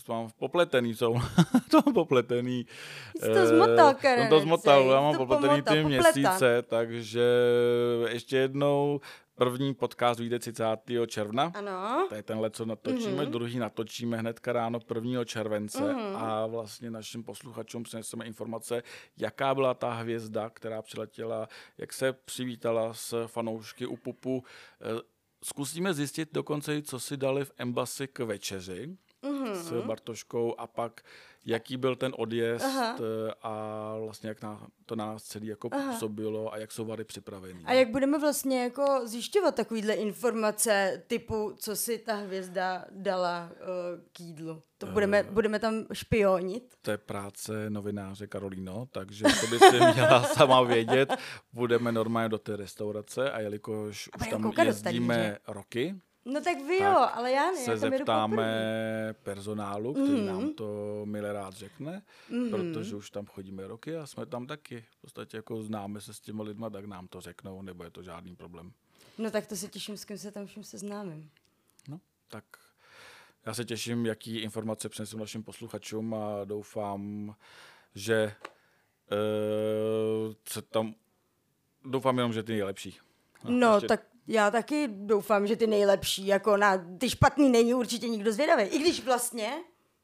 to 0.05 0.13
mám 0.13 0.29
popletený, 0.39 0.95
jsou 0.95 1.13
to 1.71 1.81
mám 1.85 1.93
popletený. 1.93 2.65
Jsi 3.19 3.33
to 3.33 3.45
zmotal, 3.45 3.93
Karen. 3.93 4.19
Jsem 4.19 4.29
to 4.29 4.39
zmotal, 4.39 4.91
já 4.91 5.01
mám 5.01 5.17
popletený 5.17 5.61
ty 5.61 5.83
měsíce, 5.83 6.61
takže 6.61 7.23
ještě 8.09 8.37
jednou 8.37 9.01
První 9.39 9.73
podcast 9.73 10.19
vyjde 10.19 10.39
30. 10.39 10.63
června. 11.07 11.51
Ano. 11.55 12.05
To 12.09 12.15
je 12.15 12.23
tenhle, 12.23 12.49
co 12.49 12.65
natočíme. 12.65 13.23
Mm-hmm. 13.23 13.29
Druhý 13.29 13.59
natočíme 13.59 14.17
hnedka 14.17 14.53
ráno 14.53 14.79
1. 14.95 15.25
července 15.25 15.79
mm-hmm. 15.79 16.15
a 16.17 16.45
vlastně 16.47 16.91
našim 16.91 17.23
posluchačům 17.23 17.83
přineseme 17.83 18.25
informace, 18.25 18.83
jaká 19.17 19.55
byla 19.55 19.73
ta 19.73 19.93
hvězda, 19.93 20.49
která 20.49 20.81
přiletěla, 20.81 21.47
jak 21.77 21.93
se 21.93 22.13
přivítala 22.13 22.93
s 22.93 23.27
fanoušky 23.27 23.85
u 23.85 23.97
pupu. 23.97 24.43
Eh, 24.81 25.01
zkusíme 25.43 25.93
zjistit 25.93 26.29
dokonce, 26.33 26.81
co 26.81 26.99
si 26.99 27.17
dali 27.17 27.45
v 27.45 27.51
Embassy 27.57 28.07
k 28.07 28.19
večeři 28.19 28.97
mm-hmm. 29.45 29.81
s 29.81 29.85
Bartoškou 29.85 30.55
a 30.59 30.67
pak 30.67 31.01
jaký 31.45 31.77
byl 31.77 31.95
ten 31.95 32.13
odjezd 32.17 32.65
Aha. 32.65 32.97
Eh, 32.99 33.33
a 33.41 33.95
vlastně 33.99 34.29
jak 34.29 34.41
na, 34.41 34.67
to 34.85 34.95
na 34.95 35.05
nás 35.05 35.23
celý 35.23 35.47
jako 35.47 35.69
Aha. 35.71 35.91
působilo 35.91 36.53
a 36.53 36.57
jak 36.57 36.71
jsou 36.71 36.85
vary 36.85 37.03
připraveny. 37.03 37.61
A 37.65 37.73
jak 37.73 37.89
budeme 37.89 38.19
vlastně 38.19 38.63
jako 38.63 39.01
zjišťovat 39.03 39.55
takovýhle 39.55 39.93
informace 39.93 41.03
typu, 41.07 41.53
co 41.57 41.75
si 41.75 41.97
ta 41.97 42.15
hvězda 42.15 42.85
dala 42.91 43.51
uh, 43.51 44.03
k 44.13 44.19
jídlu? 44.19 44.61
To 44.77 44.87
budeme, 44.87 45.23
uh, 45.23 45.29
budeme 45.29 45.59
tam 45.59 45.85
špionit? 45.93 46.73
To 46.81 46.91
je 46.91 46.97
práce 46.97 47.69
novináře 47.69 48.27
Karolíno, 48.27 48.87
takže 48.91 49.23
to 49.23 49.47
by 49.47 49.59
si 49.59 49.75
měla 49.75 50.23
sama 50.33 50.61
vědět. 50.61 51.09
Budeme 51.53 51.91
normálně 51.91 52.29
do 52.29 52.37
té 52.37 52.55
restaurace 52.55 53.31
a 53.31 53.39
jelikož 53.39 54.09
a 54.13 54.21
už 54.21 54.29
tam 54.29 54.53
jezdíme 54.65 55.37
roky, 55.47 55.95
No 56.33 56.41
tak 56.41 56.57
vy 56.67 56.77
jo, 56.77 57.07
ale 57.13 57.31
já 57.31 57.51
ne. 57.51 57.57
Se 57.57 57.71
já 57.71 57.77
zeptáme 57.77 59.15
personálu, 59.23 59.93
který 59.93 60.07
mm-hmm. 60.07 60.25
nám 60.25 60.53
to 60.53 61.01
milé 61.05 61.33
rád 61.33 61.53
řekne, 61.53 62.01
mm-hmm. 62.29 62.49
protože 62.49 62.95
už 62.95 63.09
tam 63.09 63.25
chodíme 63.25 63.67
roky 63.67 63.97
a 63.97 64.07
jsme 64.07 64.25
tam 64.25 64.47
taky. 64.47 64.85
V 64.89 65.01
podstatě 65.01 65.37
jako 65.37 65.63
známe 65.63 66.01
se 66.01 66.13
s 66.13 66.19
těmi 66.19 66.43
lidma, 66.43 66.69
tak 66.69 66.85
nám 66.85 67.07
to 67.07 67.21
řeknou, 67.21 67.61
nebo 67.61 67.83
je 67.83 67.91
to 67.91 68.03
žádný 68.03 68.35
problém. 68.35 68.71
No 69.17 69.31
tak 69.31 69.47
to 69.47 69.55
se 69.55 69.67
těším, 69.67 69.97
s 69.97 70.05
kým 70.05 70.17
se 70.17 70.31
tam 70.31 70.45
všem 70.45 70.63
seznámím. 70.63 71.31
No, 71.87 71.99
tak 72.27 72.43
já 73.45 73.53
se 73.53 73.65
těším, 73.65 74.05
jaký 74.05 74.37
informace 74.37 74.89
přinesu 74.89 75.17
našim 75.17 75.43
posluchačům 75.43 76.13
a 76.13 76.43
doufám, 76.45 77.35
že 77.95 78.35
uh, 79.11 80.33
se 80.49 80.61
tam 80.61 80.95
doufám 81.85 82.17
jenom, 82.17 82.33
že 82.33 82.43
ty 82.43 82.51
nejlepší. 82.51 82.97
No, 83.43 83.51
no 83.51 83.75
ještě... 83.75 83.87
tak 83.87 84.05
já 84.29 84.51
taky 84.51 84.87
doufám, 84.87 85.47
že 85.47 85.55
ty 85.55 85.67
nejlepší, 85.67 86.27
jako 86.27 86.57
na 86.57 86.77
ty 86.97 87.09
špatný 87.09 87.49
není 87.49 87.73
určitě 87.73 88.07
nikdo 88.07 88.31
zvědavý. 88.31 88.63
I 88.63 88.79
když 88.79 89.05
vlastně, 89.05 89.51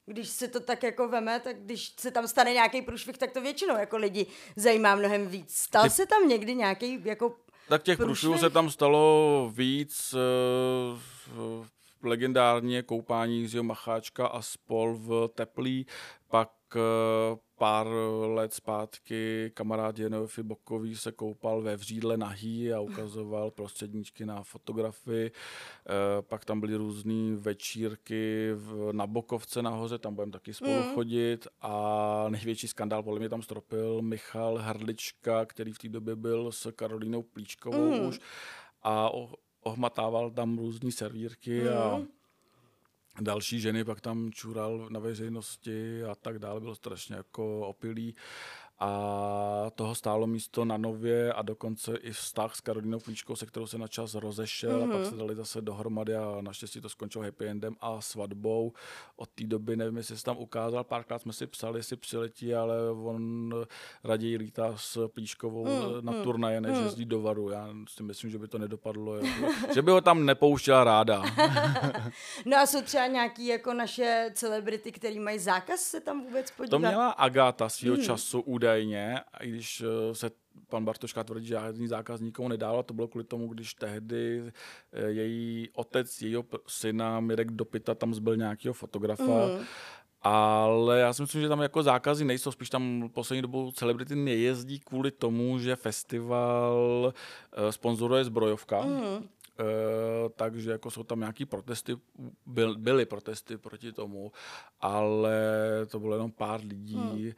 když 0.06 0.30
se 0.30 0.48
to 0.48 0.60
tak 0.60 0.84
jako 0.84 1.08
veme, 1.08 1.40
tak 1.40 1.56
když 1.60 1.94
se 2.00 2.12
tam 2.12 2.28
stane 2.28 2.54
nějaký 2.54 2.82
průšvih, 2.82 3.18
tak 3.18 3.32
to 3.32 3.42
většinou 3.42 3.78
jako 3.78 3.98
lidi 3.98 4.26
zajímá 4.56 4.96
mnohem 4.96 5.28
víc. 5.28 5.56
Stal 5.56 5.84
ty... 5.84 5.90
se 5.90 6.06
tam 6.06 6.28
někdy 6.28 6.56
nějaký 6.56 7.02
jako 7.04 7.36
Tak 7.70 7.84
těch 7.84 7.98
průšvihů 7.98 8.38
se 8.38 8.50
tam 8.50 8.70
stalo 8.70 9.52
víc. 9.54 10.14
Uh, 10.14 11.66
legendárně 12.04 12.84
koupání 12.84 13.40
Jiřího 13.40 13.64
Macháčka 13.64 14.28
a 14.28 14.42
spol 14.42 14.96
v 14.98 15.30
Teplý, 15.36 15.86
pak 16.30 16.50
uh, 16.76 17.38
pár 17.58 17.88
let 18.26 18.54
zpátky 18.54 19.52
kamarád 19.54 20.00
Jenovi 20.00 20.44
Bokový 20.44 20.96
se 20.96 21.12
koupal 21.12 21.62
ve 21.62 21.76
vřídle 21.76 22.18
nahý 22.18 22.74
a 22.74 22.80
ukazoval 22.80 23.52
prostředníčky 23.52 24.26
na 24.26 24.44
fotografii. 24.44 25.26
E, 25.28 25.32
pak 26.22 26.46
tam 26.46 26.60
byly 26.60 26.76
různé 26.76 27.36
večírky 27.36 28.52
v, 28.54 28.92
na 28.92 29.08
Bokovce 29.08 29.62
nahoře, 29.62 29.98
tam 29.98 30.16
budeme 30.16 30.32
taky 30.32 30.54
spolu 30.54 30.74
mm. 30.74 30.94
chodit 30.94 31.48
a 31.62 32.26
největší 32.30 32.68
skandál 32.68 33.04
podle 33.04 33.20
mě 33.20 33.30
tam 33.30 33.42
stropil 33.42 34.02
Michal 34.02 34.58
Hrdlička, 34.58 35.46
který 35.46 35.74
v 35.74 35.80
té 35.80 35.90
době 35.90 36.16
byl 36.16 36.52
s 36.52 36.72
Karolínou 36.72 37.24
Plíčkovou 37.24 37.92
mm. 37.92 38.06
už 38.06 38.20
a 38.84 39.10
ohmatával 39.62 40.32
tam 40.32 40.58
různé 40.58 40.92
servírky 40.92 41.62
mm. 41.62 41.68
a 41.68 42.02
další 43.22 43.60
ženy 43.60 43.84
pak 43.84 44.02
tam 44.02 44.32
čural 44.32 44.88
na 44.90 45.00
veřejnosti 45.00 46.04
a 46.04 46.16
tak 46.16 46.40
dále, 46.40 46.60
bylo 46.60 46.76
strašně 46.76 47.16
jako 47.16 47.68
opilý 47.68 48.16
a 48.80 49.72
toho 49.76 49.96
stálo 49.96 50.28
místo 50.28 50.66
na 50.66 50.78
Nově 50.78 51.34
a 51.34 51.42
dokonce 51.42 51.98
i 51.98 52.12
vztah 52.12 52.56
s 52.56 52.62
Karolinou 52.62 53.00
Klíčkou, 53.00 53.36
se 53.36 53.46
kterou 53.46 53.68
se 53.68 53.78
na 53.78 53.88
čas 53.88 54.16
rozešel 54.16 54.80
mm-hmm. 54.80 54.90
a 54.90 54.92
pak 54.92 55.02
mhm. 55.02 55.10
se 55.10 55.16
dali 55.16 55.36
zase 55.36 55.62
dohromady 55.62 56.16
a 56.16 56.38
naštěstí 56.42 56.82
to 56.82 56.90
skončilo 56.90 57.24
happy 57.24 57.48
endem 57.48 57.76
a 57.80 58.02
svatbou. 58.02 58.74
Od 59.16 59.30
té 59.30 59.44
doby 59.44 59.78
nevím, 59.78 59.98
jestli 59.98 60.18
se 60.18 60.24
tam 60.24 60.38
ukázal, 60.38 60.84
párkrát 60.84 61.20
jsme 61.20 61.34
si 61.34 61.48
psali, 61.48 61.80
jestli 61.80 61.96
přiletí, 61.96 62.56
ale 62.56 62.76
on 62.92 63.54
raději 64.04 64.38
lítá 64.38 64.74
s 64.78 65.08
Plíškovou 65.08 65.66
mm, 65.66 66.06
na 66.06 66.12
mm, 66.12 66.24
turnaje, 66.24 66.62
než 66.62 66.78
mm. 66.78 66.84
jezdí 66.84 67.06
do 67.06 67.22
Varu. 67.22 67.50
Já 67.50 67.70
si 67.90 68.04
myslím, 68.04 68.30
že 68.30 68.38
by 68.38 68.48
to 68.48 68.58
nedopadlo, 68.58 69.16
jako, 69.16 69.54
že 69.74 69.82
by 69.82 69.92
ho 69.92 70.02
tam 70.02 70.26
nepouštěla 70.26 70.84
ráda. 70.84 71.24
no 72.46 72.58
a 72.58 72.66
jsou 72.66 72.82
třeba 72.82 73.08
nějaký 73.08 73.48
jako 73.48 73.74
naše 73.74 74.32
celebrity, 74.34 74.92
který 74.92 75.20
mají 75.20 75.40
zákaz 75.40 75.80
se 75.80 76.02
tam 76.02 76.24
vůbec 76.24 76.52
podívat? 76.52 76.70
To 76.70 76.80
měla 76.80 77.10
Agáta 77.10 77.70
svýho 77.70 77.96
mm. 77.96 78.02
času 78.02 78.42
údajně, 78.42 78.65
i 78.74 79.50
když 79.50 79.82
eh, 79.82 80.16
se 80.16 80.32
pan 80.70 80.86
Bartoška 80.86 81.24
tvrdí, 81.24 81.46
že 81.48 81.54
žádný 81.54 81.88
zákaz 81.88 82.22
nikomu 82.22 82.48
nedával. 82.48 82.84
To 82.84 82.94
bylo 82.94 83.08
kvůli 83.08 83.26
tomu, 83.26 83.48
když 83.48 83.74
tehdy 83.74 84.44
eh, 84.94 85.08
její 85.08 85.70
otec, 85.74 86.22
jejího 86.22 86.46
syna 86.68 87.20
Mirek 87.20 87.52
Dopita 87.52 87.96
tam 87.96 88.14
zbyl 88.14 88.38
nějakého 88.38 88.74
fotografa. 88.74 89.48
Mm. 89.48 89.66
Ale 90.28 91.00
já 91.00 91.14
si 91.14 91.22
myslím, 91.22 91.42
že 91.42 91.50
tam 91.50 91.62
jako 91.62 91.84
zákazy 91.84 92.26
nejsou, 92.26 92.52
spíš 92.52 92.70
tam 92.70 93.10
poslední 93.14 93.42
dobou 93.42 93.72
celebrity 93.72 94.16
nejezdí 94.16 94.80
kvůli 94.80 95.12
tomu, 95.12 95.60
že 95.60 95.76
festival 95.76 97.14
uh, 97.58 97.70
sponzoruje 97.70 98.24
zbrojovka. 98.24 98.82
Mm. 98.82 99.02
Uh, 99.02 99.24
takže 100.36 100.72
jako 100.72 100.92
jsou 100.92 101.04
tam 101.04 101.20
nějaký 101.20 101.46
protesty, 101.46 101.98
byl, 102.46 102.78
byly 102.78 103.06
protesty 103.06 103.58
proti 103.58 103.92
tomu, 103.92 104.32
ale 104.82 105.40
to 105.88 106.00
bylo 106.00 106.16
jenom 106.16 106.32
pár 106.32 106.62
lidí, 106.62 106.96
hmm. 106.96 107.34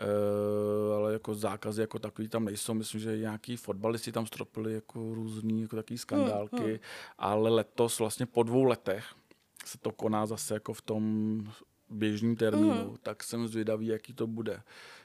Uh, 0.00 0.94
ale 0.94 1.12
jako 1.12 1.34
zákazy 1.34 1.80
jako 1.80 1.98
takový 1.98 2.28
tam 2.28 2.44
nejsou. 2.44 2.74
Myslím, 2.74 3.00
že 3.00 3.18
nějaký 3.18 3.56
fotbalisti 3.56 4.12
tam 4.12 4.26
stropili 4.26 4.74
jako 4.74 5.14
různý 5.14 5.62
jako 5.62 5.76
takový 5.76 5.98
skandálky, 5.98 6.56
hmm. 6.56 6.66
Hmm. 6.66 6.78
ale 7.18 7.50
letos 7.50 7.98
vlastně 7.98 8.26
po 8.26 8.42
dvou 8.42 8.64
letech 8.64 9.04
se 9.64 9.78
to 9.78 9.92
koná 9.92 10.26
zase 10.26 10.54
jako 10.54 10.72
v 10.72 10.82
tom 10.82 11.44
běžném 11.90 12.36
termínu, 12.36 12.88
hmm. 12.88 12.96
tak 13.02 13.22
jsem 13.22 13.48
zvědavý, 13.48 13.86
jaký 13.86 14.12
to 14.12 14.26
bude. 14.26 14.62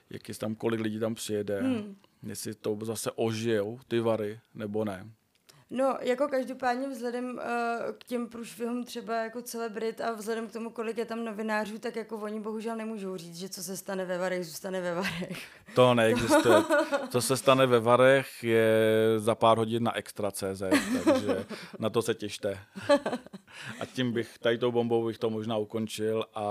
Jaký 0.09 0.33
tam, 0.33 0.55
kolik 0.55 0.79
lidí 0.79 0.99
tam 0.99 1.15
přijede, 1.15 1.61
hmm. 1.61 1.95
jestli 2.23 2.55
to 2.55 2.77
zase 2.81 3.11
ožijou 3.11 3.79
ty 3.87 3.99
vary, 3.99 4.39
nebo 4.53 4.85
ne. 4.85 5.09
No, 5.69 5.97
jako 6.01 6.27
každopádně 6.27 6.87
vzhledem 6.87 7.25
uh, 7.25 7.41
k 7.97 8.03
těm 8.03 8.27
průšvihům 8.27 8.83
třeba 8.83 9.15
jako 9.15 9.41
celebrit 9.41 10.01
a 10.01 10.11
vzhledem 10.11 10.47
k 10.47 10.51
tomu, 10.51 10.69
kolik 10.69 10.97
je 10.97 11.05
tam 11.05 11.25
novinářů, 11.25 11.79
tak 11.79 11.95
jako 11.95 12.17
oni 12.17 12.39
bohužel 12.39 12.75
nemůžou 12.75 13.17
říct, 13.17 13.37
že 13.37 13.49
co 13.49 13.63
se 13.63 13.77
stane 13.77 14.05
ve 14.05 14.17
Varech, 14.17 14.45
zůstane 14.45 14.81
ve 14.81 14.95
Varech. 14.95 15.47
To 15.75 15.93
neexistuje. 15.93 16.63
co 17.09 17.21
se 17.21 17.37
stane 17.37 17.65
ve 17.65 17.79
Varech 17.79 18.43
je 18.43 18.75
za 19.17 19.35
pár 19.35 19.57
hodin 19.57 19.83
na 19.83 19.95
Extra.cz, 19.97 20.63
takže 21.05 21.45
na 21.79 21.89
to 21.89 22.01
se 22.01 22.13
těšte. 22.13 22.59
A 23.79 23.85
tím 23.93 24.11
bych, 24.11 24.37
tady 24.37 24.57
tou 24.57 24.71
bombou 24.71 25.05
bych 25.05 25.17
to 25.17 25.29
možná 25.29 25.57
ukončil 25.57 26.25
a 26.35 26.45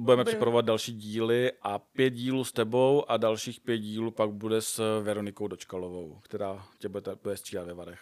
budeme 0.00 0.24
připravovat 0.24 0.64
další 0.64 0.92
díly 0.92 1.52
a 1.62 1.78
pět 1.78 2.10
dílů 2.10 2.44
s 2.44 2.52
tebou 2.52 3.10
a 3.10 3.16
dalších 3.16 3.60
pět 3.60 3.78
dílů 3.78 4.10
pak 4.10 4.30
bude 4.30 4.62
s 4.62 5.00
Veronikou 5.02 5.48
Dočkalovou, 5.48 6.18
která 6.22 6.66
tě 6.78 6.88
bude, 6.88 7.14
bude 7.22 7.36
stříhat 7.36 7.66
ve 7.66 7.74
Varech. 7.74 8.00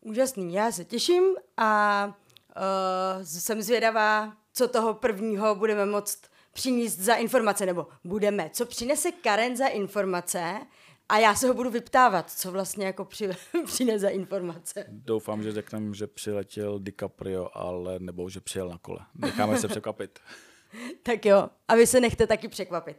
Úžasný, 0.00 0.54
já 0.54 0.72
se 0.72 0.84
těším 0.84 1.24
a 1.56 2.06
uh, 2.06 3.22
jsem 3.22 3.62
zvědavá, 3.62 4.36
co 4.52 4.68
toho 4.68 4.94
prvního 4.94 5.54
budeme 5.54 5.86
moct 5.86 6.22
přinést 6.52 6.98
za 6.98 7.14
informace, 7.14 7.66
nebo 7.66 7.86
budeme, 8.04 8.50
co 8.52 8.66
přinese 8.66 9.12
Karen 9.12 9.56
za 9.56 9.66
informace 9.66 10.60
a 11.08 11.18
já 11.18 11.34
se 11.34 11.48
ho 11.48 11.54
budu 11.54 11.70
vyptávat, 11.70 12.30
co 12.30 12.52
vlastně 12.52 12.86
jako 12.86 13.04
při, 13.04 13.30
přinese 13.66 13.98
za 13.98 14.08
informace. 14.08 14.84
Doufám, 14.88 15.42
že 15.42 15.52
řekneme, 15.52 15.94
že 15.94 16.06
přiletěl 16.06 16.78
DiCaprio, 16.78 17.50
ale 17.54 17.98
nebo 17.98 18.30
že 18.30 18.40
přijel 18.40 18.68
na 18.68 18.78
kole. 18.78 18.98
Necháme 19.14 19.58
se 19.58 19.68
překvapit. 19.68 20.18
tak 21.02 21.26
jo, 21.26 21.48
a 21.68 21.74
vy 21.74 21.86
se 21.86 22.00
nechte 22.00 22.26
taky 22.26 22.48
překvapit. 22.48 22.96